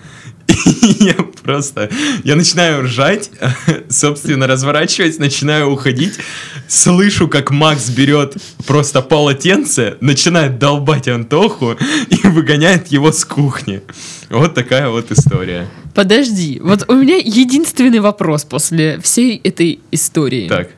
[0.48, 1.90] И я просто,
[2.24, 3.30] я начинаю ржать,
[3.88, 6.18] собственно, разворачиваясь, начинаю уходить,
[6.66, 11.76] слышу, как Макс берет просто полотенце, начинает долбать Антоху
[12.10, 13.82] и выгоняет его с кухни.
[14.28, 15.68] Вот такая вот история.
[15.98, 20.46] Подожди, вот у меня единственный вопрос после всей этой истории.
[20.46, 20.68] Так,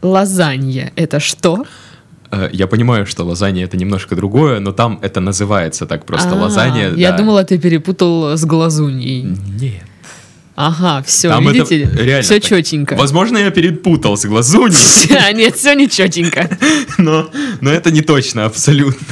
[0.00, 1.66] Лазанья— это что?
[2.30, 6.36] э, я понимаю, что лазанья это немножко другое, но там это называется так просто А,
[6.36, 6.94] лазанья.
[6.94, 7.18] Я да.
[7.18, 9.24] думала, ты перепутал с глазуньей.
[9.60, 9.82] Нет.
[10.56, 12.48] Ага, все, Там это видите, реально все так.
[12.48, 12.94] четенько.
[12.94, 16.48] Возможно, я перепутал с глазуньей, А, Нет, все не четенько.
[16.96, 17.28] но,
[17.60, 19.06] но это не точно, абсолютно.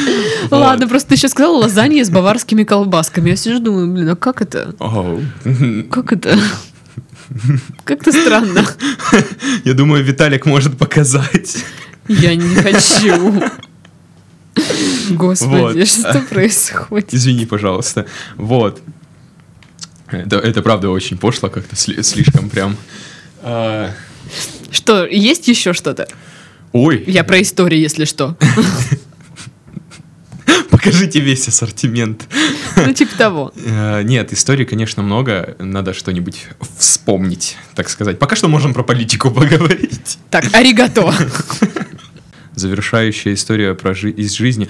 [0.50, 3.30] Ладно, просто ты еще сказал лазанья с баварскими колбасками.
[3.30, 4.74] Я сижу, думаю, блин, а как это?
[5.90, 6.38] Как это?
[7.84, 8.64] Как-то странно.
[9.64, 11.56] Я думаю, Виталик может показать.
[12.08, 13.42] Я не хочу.
[15.10, 15.88] Господи, Вот.
[15.88, 17.12] что происходит?
[17.12, 18.06] Извини, пожалуйста.
[18.36, 18.80] Вот.
[20.10, 22.76] Это, это правда очень пошло, как-то сли- слишком прям.
[23.42, 23.90] А,
[24.70, 26.06] Что, есть еще что-то?
[26.72, 28.36] Ой, Я про историю, если что.
[30.70, 32.26] покажите весь ассортимент.
[32.76, 33.52] Ну, типа того.
[33.66, 35.56] Э, Нет, историй, конечно, много.
[35.58, 36.46] Надо что-нибудь
[36.78, 38.18] вспомнить, так сказать.
[38.18, 40.18] Пока что можем про политику поговорить.
[40.30, 41.12] Так, аригато.
[42.54, 44.68] завершающая история про жи- из жизни.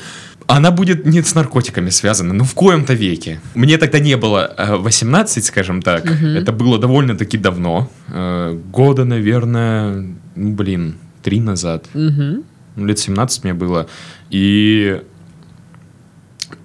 [0.48, 3.40] Она будет не с наркотиками связана, ну в коем-то веке.
[3.54, 6.04] Мне тогда не было э, 18, скажем так.
[6.06, 7.90] Это было довольно-таки давно.
[8.08, 11.86] Э, Года, наверное, ну, блин, три назад.
[11.94, 12.42] Ну,
[12.86, 13.88] лет 17 мне было.
[14.30, 15.00] И,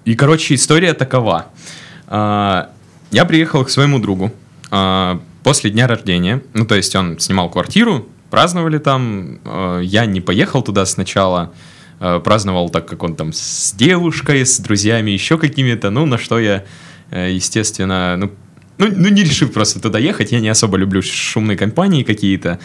[0.04, 1.46] и короче, история такова.
[2.08, 2.70] А,
[3.10, 4.32] Я приехал к своему другу
[4.70, 6.42] а, после дня рождения.
[6.54, 9.38] Ну, то есть он снимал квартиру, праздновали там.
[9.44, 11.52] А, Я не поехал туда сначала.
[12.24, 16.64] праздновал так, как он там с девушкой, с друзьями, еще какими-то, ну, на что я,
[17.12, 18.32] э, естественно, ну,
[18.78, 22.58] ну, ну, не решил просто туда ехать, я не особо люблю шумные компании какие-то,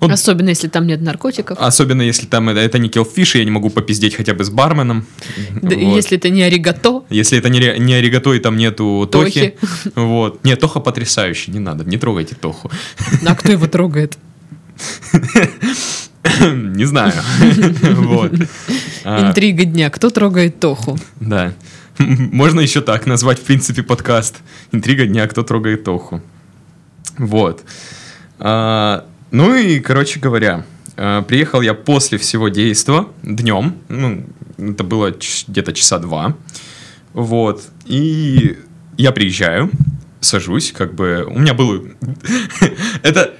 [0.00, 0.12] вот.
[0.12, 1.58] Особенно, если там нет наркотиков.
[1.60, 5.06] Особенно, если там это, это не киллфиш, я не могу попиздеть хотя бы с барменом.
[5.60, 5.96] Да, вот.
[5.96, 7.04] Если это не аригато.
[7.10, 9.56] Если это не, не аригато, и там нету Тохи.
[9.60, 9.92] Тохи.
[9.96, 10.44] Вот.
[10.44, 12.70] Нет, Тоха потрясающий, не надо, не трогайте Тоху.
[13.26, 14.18] А кто его трогает?
[16.40, 17.14] Не знаю.
[17.82, 18.32] Вот.
[19.04, 19.28] А.
[19.28, 19.90] Интрига дня.
[19.90, 20.98] Кто трогает Тоху?
[21.20, 21.52] Да.
[21.98, 24.36] Можно еще так назвать, в принципе, подкаст.
[24.70, 25.26] Интрига дня.
[25.26, 26.20] Кто трогает Тоху?
[27.16, 27.64] Вот.
[29.30, 30.64] Ну и, короче говоря,
[30.96, 34.24] э, приехал я после всего действа днем, ну,
[34.56, 35.14] это было
[35.48, 36.34] где-то часа два,
[37.12, 38.56] вот, и
[38.96, 39.70] я приезжаю,
[40.20, 41.88] сажусь, как бы, у меня был,
[43.02, 43.34] это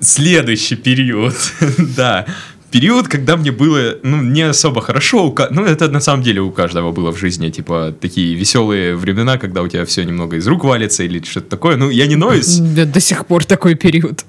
[0.00, 1.34] следующий период,
[1.96, 2.26] да,
[2.72, 6.90] период, когда мне было, ну, не особо хорошо, ну, это на самом деле у каждого
[6.90, 11.04] было в жизни, типа, такие веселые времена, когда у тебя все немного из рук валится
[11.04, 12.58] или что-то такое, ну, я не ноюсь.
[12.58, 14.24] До сих пор такой период.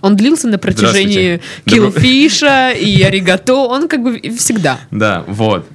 [0.00, 4.78] Он длился на протяжении киллфиша и аригато, он как бы всегда.
[4.90, 5.66] Да, вот.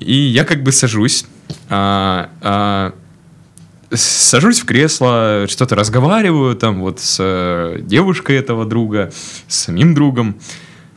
[0.00, 1.24] И я как бы сажусь,
[1.68, 2.94] а, а,
[3.90, 9.12] сажусь в кресло, что-то разговариваю там вот с э, девушкой этого друга,
[9.48, 10.36] с самим другом.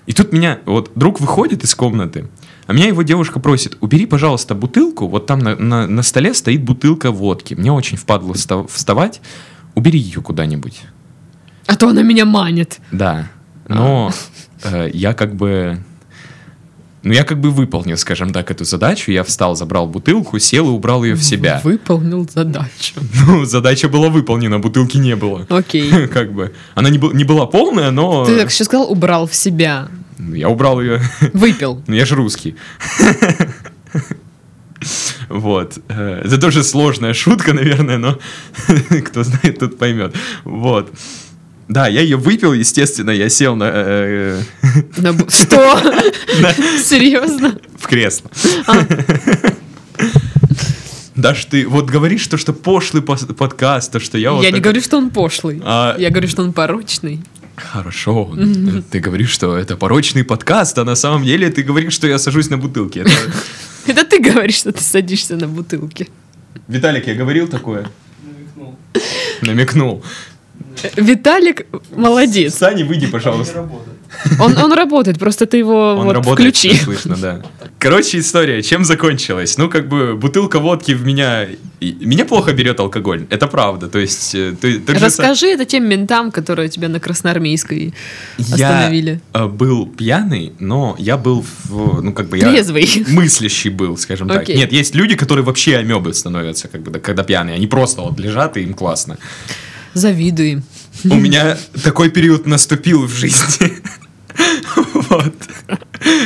[0.06, 2.28] И тут меня, вот друг выходит из комнаты,
[2.67, 6.63] а меня его девушка просит, убери, пожалуйста, бутылку, вот там на, на, на столе стоит
[6.63, 7.54] бутылка водки.
[7.54, 9.21] Мне очень впадло вставать,
[9.74, 10.82] убери ее куда-нибудь.
[11.67, 12.80] А то она меня манит.
[12.91, 13.28] Да.
[13.67, 14.12] Но
[14.63, 15.80] э, я как бы...
[17.04, 19.12] Ну, я как бы выполнил, скажем так, эту задачу.
[19.12, 21.60] Я встал, забрал бутылку, сел и убрал ее в себя.
[21.63, 22.93] Выполнил задачу.
[23.28, 25.47] Ну, задача была выполнена, бутылки не было.
[25.50, 26.08] Окей.
[26.13, 26.54] Как бы.
[26.76, 28.26] Она не, не была полная, но...
[28.26, 29.88] Ты так сейчас сказал, убрал в себя.
[30.19, 31.02] Я убрал ее.
[31.34, 31.82] Выпил.
[31.88, 32.56] Ну, я же русский.
[35.30, 35.78] Вот.
[35.88, 38.19] Э, это тоже сложная шутка, наверное, но
[39.06, 40.13] кто знает, тот поймет.
[40.43, 40.91] Вот.
[41.72, 43.72] Да, я ее выпил, естественно, я сел на...
[43.74, 44.42] Э,
[44.98, 45.80] на что?
[46.84, 47.58] Серьезно?
[47.78, 48.30] В кресло.
[48.68, 48.86] А.
[51.16, 54.38] Даже ты вот говоришь, то, что пошлый подкаст, то, что я...
[54.42, 55.62] Я не говорю, что он пошлый.
[55.64, 57.22] А я говорю, что он порочный.
[57.56, 58.36] Хорошо.
[58.92, 62.50] Ты говоришь, что это порочный подкаст, а на самом деле ты говоришь, что я сажусь
[62.50, 63.06] на бутылке.
[63.88, 66.10] Это ты говоришь, что ты садишься на бутылке.
[66.68, 67.90] Виталик, я говорил такое?
[68.22, 68.78] Намекнул.
[69.42, 70.04] Намекнул.
[70.95, 72.56] Виталик молодец.
[72.56, 73.67] Саня, выйди, пожалуйста.
[74.39, 76.78] Он, он работает, просто ты его он вот работает, включи.
[76.78, 77.41] слышно, да.
[77.80, 79.58] Короче, история, чем закончилась?
[79.58, 81.47] Ну, как бы, бутылка водки в меня...
[81.80, 83.88] Меня плохо берет алкоголь, это правда.
[83.88, 84.36] То есть...
[84.36, 85.54] Э, ты, ты Расскажи же...
[85.54, 87.93] это тем ментам, которые тебя на Красноармейской
[88.38, 89.19] остановили.
[89.34, 92.38] Я э, был пьяный, но я был, в, ну, как бы...
[92.38, 92.88] Я Трезвый.
[93.08, 94.43] мыслящий был, скажем так.
[94.43, 94.58] Окей.
[94.58, 97.56] Нет, есть люди, которые вообще амебы становятся, как бы, когда пьяные.
[97.56, 99.17] Они просто вот лежат, и им классно.
[99.93, 100.63] Завидуем.
[101.04, 103.71] У меня такой период наступил в жизни.
[105.10, 105.34] Вот.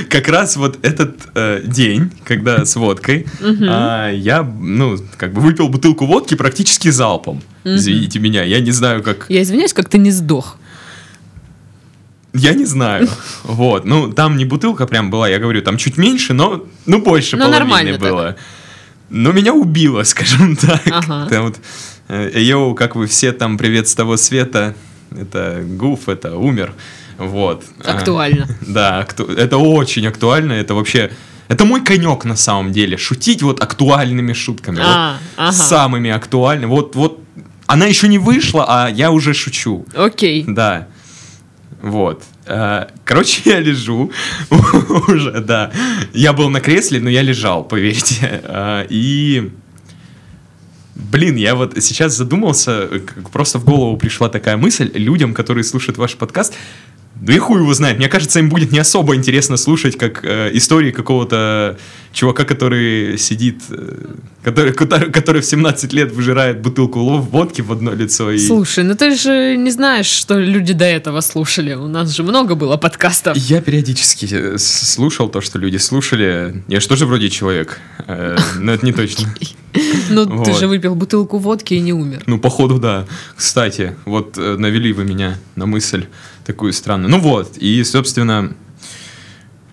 [0.10, 5.70] Как раз вот этот э, день, когда с водкой, э, я, ну, как бы выпил
[5.70, 7.42] бутылку водки практически залпом.
[7.64, 9.26] Извините меня, я не знаю, как...
[9.30, 10.58] Я извиняюсь, как ты не сдох.
[12.34, 13.10] Я не знаю.
[13.44, 13.86] Вот.
[13.86, 17.46] Ну, там не бутылка прям была, я говорю, там чуть меньше, но, ну, больше но
[17.46, 18.34] половины было.
[18.34, 18.38] Так.
[19.10, 20.82] Но меня убило, скажем так.
[20.92, 21.28] Ага.
[21.30, 21.58] Там вот
[22.10, 24.76] йоу, как вы все там, привет с того света,
[25.12, 26.74] это Гуф, это умер,
[27.18, 27.64] вот.
[27.84, 28.48] А, актуально.
[28.50, 29.26] А, да, акту...
[29.26, 31.12] это очень актуально, это вообще...
[31.48, 35.52] Это мой конек на самом деле, шутить вот актуальными шутками, а, вот, ага.
[35.52, 36.70] самыми актуальными.
[36.70, 37.22] Вот, вот,
[37.68, 39.86] она еще не вышла, а я уже шучу.
[39.96, 40.44] Окей.
[40.48, 40.88] Да.
[41.82, 42.24] Вот.
[42.48, 44.12] Э, короче, я лежу
[45.08, 45.72] уже, да.
[46.14, 48.42] Я был на кресле, но я лежал, поверьте.
[48.44, 49.52] Э, и
[51.12, 52.90] Блин, я вот сейчас задумался,
[53.32, 56.54] просто в голову пришла такая мысль людям, которые слушают ваш подкаст.
[57.16, 57.98] Да и хуй его знает.
[57.98, 61.78] Мне кажется, им будет не особо интересно слушать, как э, истории какого-то
[62.12, 68.32] чувака, который сидит, э, который, который в 17 лет выжирает бутылку водки в одно лицо.
[68.32, 68.38] И...
[68.38, 71.74] Слушай, ну ты же не знаешь, что люди до этого слушали.
[71.74, 73.38] У нас же много было подкастов.
[73.38, 76.64] Я периодически э, слушал то, что люди слушали.
[76.68, 79.34] Я же тоже вроде человек, э, но это не точно.
[80.10, 82.24] Ну, ты же выпил бутылку водки и не умер.
[82.28, 83.06] Ну, походу, да.
[83.36, 86.06] Кстати, вот э, навели вы меня на мысль
[86.46, 87.10] такую странную.
[87.10, 88.54] Ну вот, и, собственно,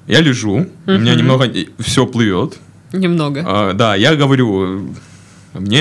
[0.06, 2.58] я лежу, у меня немного все плывет.
[2.92, 3.44] Немного.
[3.46, 4.94] А, да, я говорю,
[5.54, 5.80] мне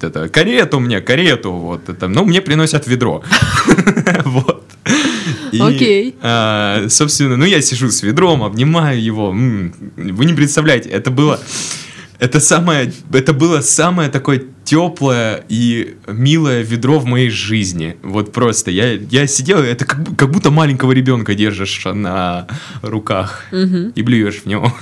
[0.00, 3.22] это, карету мне, карету, вот это, ну, мне приносят ведро.
[4.24, 4.64] Вот.
[5.60, 6.16] Окей.
[6.22, 9.30] а, собственно, ну я сижу с ведром, обнимаю его.
[9.30, 11.38] Вы не представляете, это было...
[12.22, 17.96] Это самое, это было самое такое теплое и милое ведро в моей жизни.
[18.00, 18.70] Вот просто.
[18.70, 22.46] Я, я сидел, это как, как будто маленького ребенка держишь на
[22.80, 24.72] руках и блюешь в него.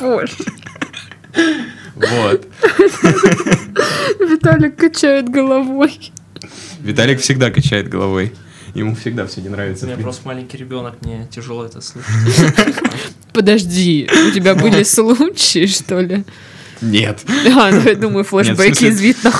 [0.00, 0.32] Боже.
[1.94, 2.48] Вот.
[4.18, 6.10] Виталик качает головой.
[6.80, 8.32] Виталик всегда качает головой.
[8.74, 9.86] Ему всегда все не нравится.
[9.86, 12.74] У меня просто маленький ребенок, мне тяжело это слышать.
[13.32, 16.24] Подожди, у тебя были случаи, что ли?
[16.80, 17.20] Нет.
[17.56, 19.36] А, ну я думаю, флешбеки из Вьетнама.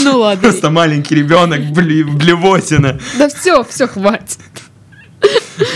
[0.00, 0.42] Ну ладно.
[0.42, 3.00] Просто маленький ребенок, бли, блевотина.
[3.18, 4.38] Да все, все, хватит.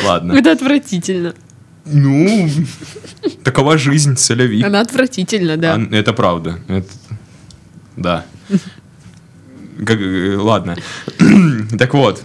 [0.04, 0.34] Ладно.
[0.34, 1.34] Это отвратительно.
[1.86, 2.48] Ну,
[3.44, 4.62] такова жизнь, соляви.
[4.62, 5.74] Она отвратительна, да.
[5.74, 6.58] А, Это правда.
[6.68, 6.86] Это-
[7.96, 8.24] Да.
[9.86, 10.76] Как- э, Ладно.
[11.78, 12.22] Так вот.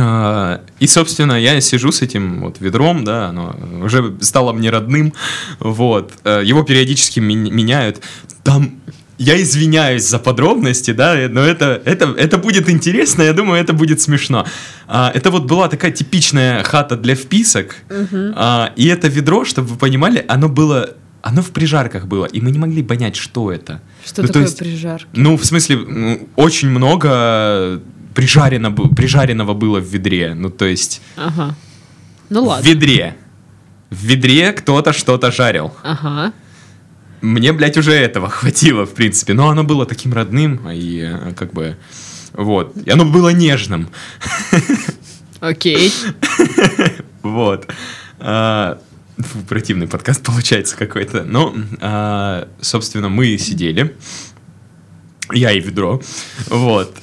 [0.00, 5.12] А, И, собственно, я сижу с этим вот ведром, да, оно уже стало мне родным,
[5.60, 6.12] вот.
[6.24, 8.00] Э, Его периодически мен- меняют.
[8.44, 8.70] Там
[9.18, 14.00] я извиняюсь за подробности, да, но это, это, это будет интересно, я думаю, это будет
[14.00, 14.46] смешно.
[14.86, 17.76] А, это вот была такая типичная хата для вписок,
[18.36, 20.90] а, и это ведро, чтобы вы понимали, оно было,
[21.22, 23.80] оно в прижарках было, и мы не могли понять, что это.
[24.06, 25.08] Что Ну, такое есть- прижарка?
[25.14, 27.80] Ну, в смысле, очень много
[28.18, 31.54] прижарено, прижаренного было в ведре, ну, то есть Ага.
[32.30, 32.68] Ну в ладно.
[32.68, 33.14] ведре.
[33.90, 35.72] В ведре кто-то что-то жарил.
[35.84, 36.32] Ага.
[37.20, 39.34] Мне, блядь, уже этого хватило, в принципе.
[39.34, 41.76] Но оно было таким родным, и э, как бы...
[42.32, 42.76] Вот.
[42.76, 43.88] И оно было нежным.
[45.40, 45.92] Окей.
[47.22, 47.68] Вот.
[48.18, 48.80] А,
[49.16, 51.22] фу, противный подкаст получается какой-то.
[51.22, 53.96] Ну, а, собственно, мы сидели.
[55.32, 56.00] Я и ведро.
[56.48, 56.96] Вот.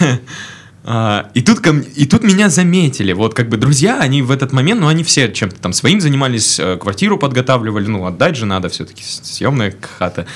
[0.84, 3.12] А, И тут, ко м- и тут меня заметили.
[3.12, 6.58] Вот как бы друзья, они в этот момент, ну, они все чем-то там своим занимались,
[6.58, 10.26] э, квартиру подготавливали, ну, отдать же надо все-таки, съемная хата.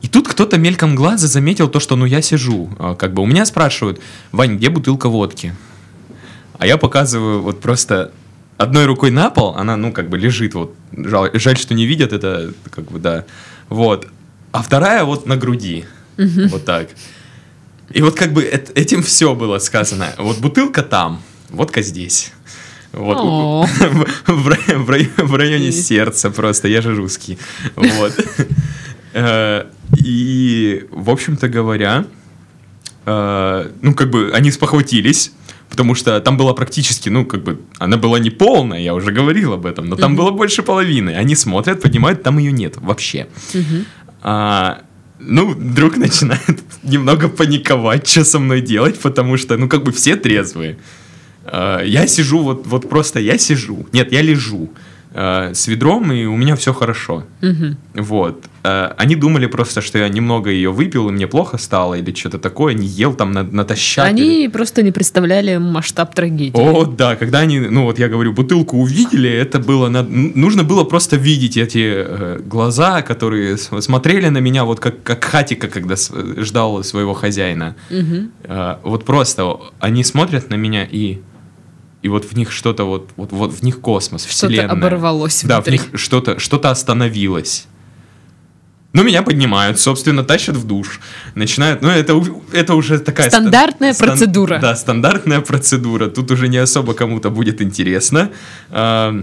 [0.00, 2.70] И тут кто-то мельком глаза заметил то, что, ну, я сижу.
[2.78, 4.00] А, Как бы у меня спрашивают,
[4.32, 5.54] Вань, где бутылка водки?
[6.58, 8.12] А я показываю вот просто
[8.58, 12.12] одной рукой на пол, она, ну, как бы лежит, вот, жаль, жаль, что не видят
[12.12, 13.24] это, как бы, да,
[13.68, 14.06] вот,
[14.52, 15.84] а вторая вот на груди,
[16.16, 16.88] вот так.
[17.94, 20.14] И вот как бы эт- этим все было сказано.
[20.18, 21.20] Вот бутылка там,
[21.50, 22.32] водка здесь.
[22.92, 23.18] Вот.
[23.18, 24.44] В, в
[24.84, 27.38] в рай- в районе сердца просто, я же русский.
[27.76, 28.12] Вот.
[29.14, 29.64] Э,
[29.98, 32.04] И, в общем-то говоря,
[33.06, 35.32] э, ну, как бы они спохватились,
[35.70, 39.52] потому что там была практически, ну, как бы, она была не полная, я уже говорил
[39.52, 41.10] об этом, но там было больше половины.
[41.10, 43.26] Они смотрят, поднимают, там ее нет вообще.
[44.22, 44.82] А,
[45.18, 50.16] ну, друг начинает немного паниковать, что со мной делать, потому что, ну, как бы все
[50.16, 50.78] трезвые.
[51.44, 53.86] А, я сижу, вот, вот просто я сижу.
[53.92, 54.70] Нет, я лежу
[55.14, 57.24] а, с ведром, и у меня все хорошо.
[57.40, 57.76] Мгм.
[57.94, 58.44] Вот.
[58.64, 62.38] А, они думали просто, что я немного ее выпил, и мне плохо стало, или что-то
[62.38, 64.12] такое, не ел там на, натощак.
[64.12, 66.52] или- Они просто не представляли масштаб трагедии.
[66.54, 70.64] о, да, когда они, ну вот я говорю, бутылку увидели, это было, над- н- нужно
[70.64, 75.96] было просто видеть эти э, глаза, которые смотрели на меня, вот как, как хатика, когда
[75.96, 77.74] с- ждал своего хозяина.
[77.90, 78.30] Мгм.
[78.44, 81.18] Э, вот просто они смотрят на меня и
[82.02, 84.70] и вот в них что-то вот, вот, вот в них космос, Что-то вселенная.
[84.70, 87.66] оборвалось Да, в них что-то что-то остановилось.
[88.94, 91.00] Ну, меня поднимают, собственно, тащат в душ.
[91.34, 92.22] Начинают, ну, это,
[92.52, 93.30] это уже такая...
[93.30, 94.58] ста- Стандартная стан- процедура.
[94.58, 96.08] Да, стандартная процедура.
[96.08, 98.30] Тут уже не особо кому-то будет интересно.
[98.70, 99.14] А,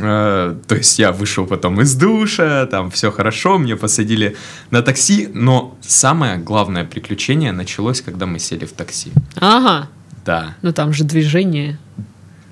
[0.00, 4.36] а, то есть я вышел потом из душа, там все хорошо, мне посадили
[4.70, 9.10] на такси, но самое главное приключение началось, когда мы сели в такси.
[9.36, 9.88] Ага.
[10.24, 10.54] Да.
[10.62, 11.78] Ну там же движение.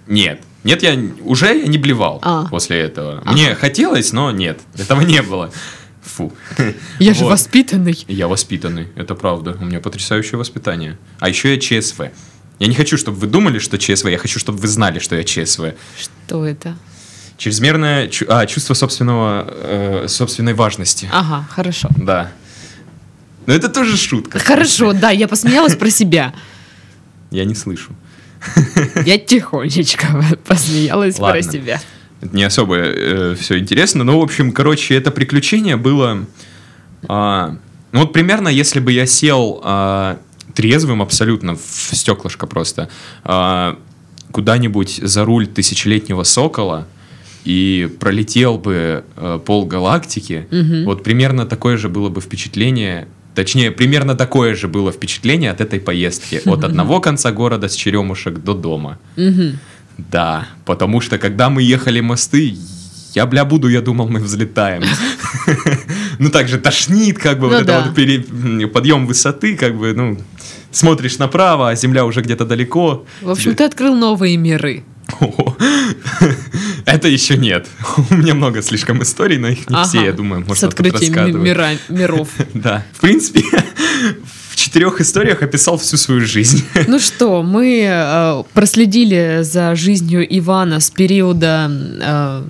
[0.07, 0.41] Нет.
[0.65, 2.47] Нет, я уже я не блевал А.
[2.47, 3.23] после этого.
[3.27, 5.51] Мне хотелось, но нет, этого не было.
[6.03, 6.33] Фу.
[6.99, 7.31] Я же Вот.
[7.31, 8.05] воспитанный.
[8.09, 9.57] Я воспитанный, это правда.
[9.61, 10.99] У меня потрясающее воспитание.
[11.21, 12.11] А еще я ЧСВ.
[12.59, 14.07] Я не хочу, чтобы вы думали, что ЧСВ.
[14.09, 15.75] Я хочу, чтобы вы знали, что я ЧСВ.
[15.99, 16.77] Что это?
[17.39, 21.09] Чрезмерное чу- а, чувство собственного, э, собственной важности.
[21.13, 21.89] Ага, хорошо.
[21.97, 22.31] Да.
[23.47, 24.39] Но это тоже шутка.
[24.39, 26.33] Хорошо, да, я посмеялась про себя.
[27.33, 27.93] Я не слышу.
[29.07, 30.07] Я тихонечко
[30.47, 31.43] посмеялась про Ладно.
[31.43, 31.81] себя.
[32.21, 36.25] Это не особо все интересно, но, в общем, короче, это приключение было...
[37.09, 37.57] а,
[37.91, 40.19] ну, вот примерно, если бы я сел а,
[40.55, 41.61] трезвым абсолютно, в
[41.93, 42.89] стеклышко просто,
[43.25, 43.77] а,
[44.31, 46.87] куда-нибудь за руль тысячелетнего сокола
[47.45, 50.85] и пролетел бы э, пол галактики, Мгм.
[50.85, 55.81] вот примерно такое же было бы впечатление, Точнее, примерно такое же было впечатление от этой
[55.81, 56.41] поездки.
[56.45, 58.99] От одного конца города с Черемушек до дома.
[59.99, 62.57] Да, потому что когда мы ехали мосты,
[63.15, 64.83] я, бля, буду, я думал, мы взлетаем.
[66.19, 70.19] Ну, так же тошнит, как бы, Ну вот это вот подъем высоты, как бы, ну,
[70.71, 73.05] смотришь направо, а земля уже где-то далеко.
[73.23, 74.85] В общем, ты открыл новые миры.
[76.85, 77.67] Это еще нет.
[78.11, 79.89] У меня много слишком историй, но их не Ага.
[79.89, 82.29] все, я думаю, С можно тут открытием мира- миров.
[82.55, 83.43] Да, в принципе,
[84.51, 86.65] в четырех историях описал всю свою жизнь.
[86.89, 92.43] Ну что, мы э, проследили за жизнью Ивана с периода э,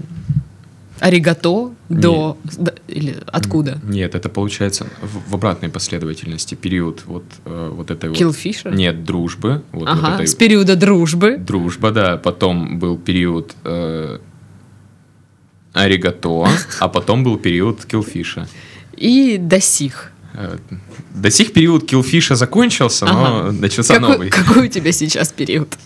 [1.03, 2.37] аригато до...
[2.59, 3.81] до- или откуда?
[3.83, 8.19] Нет, это получается в, в обратной последовательности период вот, э, вот этой вот...
[8.19, 8.71] Киллфиша?
[8.71, 9.63] Нет, дружбы.
[9.73, 11.37] Вот, вот Ага, этой с периода дружбы.
[11.39, 12.17] Дружба, да.
[12.17, 14.19] Потом был период э,
[15.73, 16.47] аригато,
[16.81, 18.47] а потом был период киллфиша.
[18.97, 20.13] И до сих.
[20.35, 20.57] Э,
[21.15, 23.53] До сих период киллфиша закончился, но Ага.
[23.53, 24.31] начался Какой, новый.
[24.31, 25.77] какой у тебя сейчас период?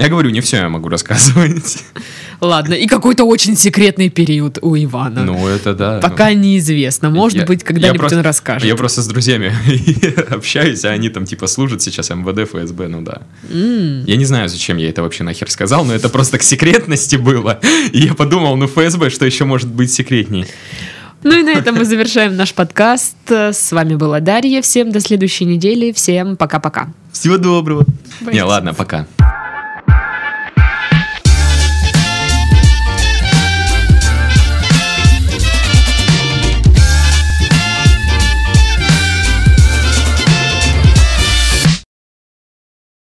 [0.00, 1.84] Я говорю, не все я могу рассказывать.
[2.40, 5.24] Ладно, и какой-то очень секретный период у Ивана.
[5.24, 6.00] Ну, это да.
[6.00, 7.10] Пока неизвестно.
[7.10, 8.66] Может Я- быть, когда-нибудь просто- он расскажет.
[8.66, 9.52] Я просто с друзьями
[10.30, 13.20] общаюсь, а они там типа служат сейчас МВД, ФСБ, ну да.
[13.52, 14.04] М.
[14.06, 17.60] Я не знаю, зачем я это вообще нахер сказал, но это просто к секретности было.
[17.92, 20.46] И я подумал, ну ФСБ, что еще может быть секретней?
[21.22, 23.14] Ну и на этом мы завершаем наш подкаст.
[23.28, 24.62] С вами была Дарья.
[24.62, 25.92] Всем до следующей недели.
[25.92, 26.88] Всем пока-пока.
[27.12, 27.84] Всего доброго.
[28.22, 28.42] Не, Боюсь.
[28.42, 29.06] ладно, пока.